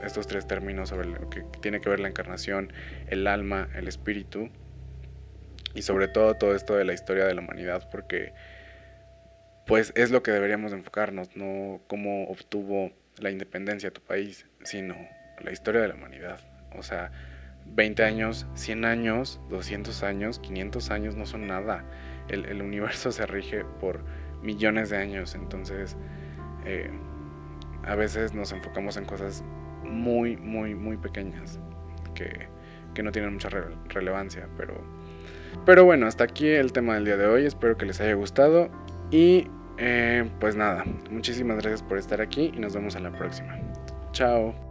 estos 0.05 0.27
tres 0.27 0.47
términos, 0.47 0.91
sobre 0.91 1.09
lo 1.09 1.31
que 1.31 1.43
tiene 1.61 1.81
que 1.81 1.89
ver 1.89 2.01
la 2.01 2.09
encarnación, 2.09 2.73
el 3.09 3.27
alma, 3.27 3.69
el 3.75 3.89
espíritu 3.89 4.51
y 5.75 5.83
sobre 5.83 6.09
todo 6.09 6.35
todo 6.35 6.55
esto 6.55 6.77
de 6.77 6.85
la 6.85 6.93
historia 6.93 7.25
de 7.25 7.35
la 7.35 7.41
humanidad 7.41 7.89
porque 7.91 8.33
pues 9.67 9.93
es 9.97 10.11
lo 10.11 10.23
que 10.23 10.31
deberíamos 10.31 10.73
enfocarnos, 10.73 11.35
no 11.35 11.81
cómo 11.89 12.29
obtuvo 12.29 12.93
la 13.19 13.31
independencia 13.31 13.91
tu 13.91 14.01
país, 14.01 14.47
sino 14.63 14.95
la 15.41 15.51
historia 15.51 15.81
de 15.81 15.89
la 15.89 15.95
humanidad. 15.95 16.41
O 16.77 16.83
sea, 16.83 17.11
20 17.75 18.05
años, 18.05 18.47
100 18.55 18.85
años, 18.85 19.41
200 19.51 20.03
años, 20.03 20.39
500 20.39 20.91
años 20.91 21.17
no 21.17 21.27
son 21.27 21.47
nada. 21.47 21.85
El, 22.29 22.61
universo 22.63 23.13
se 23.13 23.27
rige 23.27 23.65
por 23.81 24.01
millones 24.43 24.91
de 24.91 24.97
años, 24.97 25.35
entonces 25.35 25.97
eh, 26.65 26.91
a 27.85 27.95
veces 27.95 28.35
nos 28.35 28.53
enfocamos 28.53 28.97
en 28.97 29.05
cosas 29.05 29.45
muy, 29.85 30.37
muy, 30.37 30.75
muy 30.75 30.97
pequeñas 30.97 31.61
que, 32.15 32.49
no 33.03 33.13
tienen 33.13 33.35
mucha 33.35 33.51
relevancia, 33.91 34.49
pero, 34.57 34.75
pero 35.67 35.85
bueno, 35.85 36.07
hasta 36.07 36.25
aquí 36.25 36.49
el 36.49 36.73
tema 36.73 36.95
del 36.95 37.05
día 37.05 37.19
de 37.19 37.27
hoy, 37.27 37.45
espero 37.45 37.77
que 37.77 37.85
les 37.85 38.01
haya 38.01 38.15
gustado 38.15 38.71
y 39.11 39.49
eh, 39.77 40.29
pues 40.41 40.57
nada, 40.57 40.85
muchísimas 41.11 41.59
gracias 41.59 41.83
por 41.83 41.99
estar 41.99 42.23
aquí 42.23 42.53
y 42.55 42.59
nos 42.59 42.75
vemos 42.75 42.97
en 42.97 43.03
la 43.03 43.13
próxima. 43.13 43.59
Chao. 44.13 44.66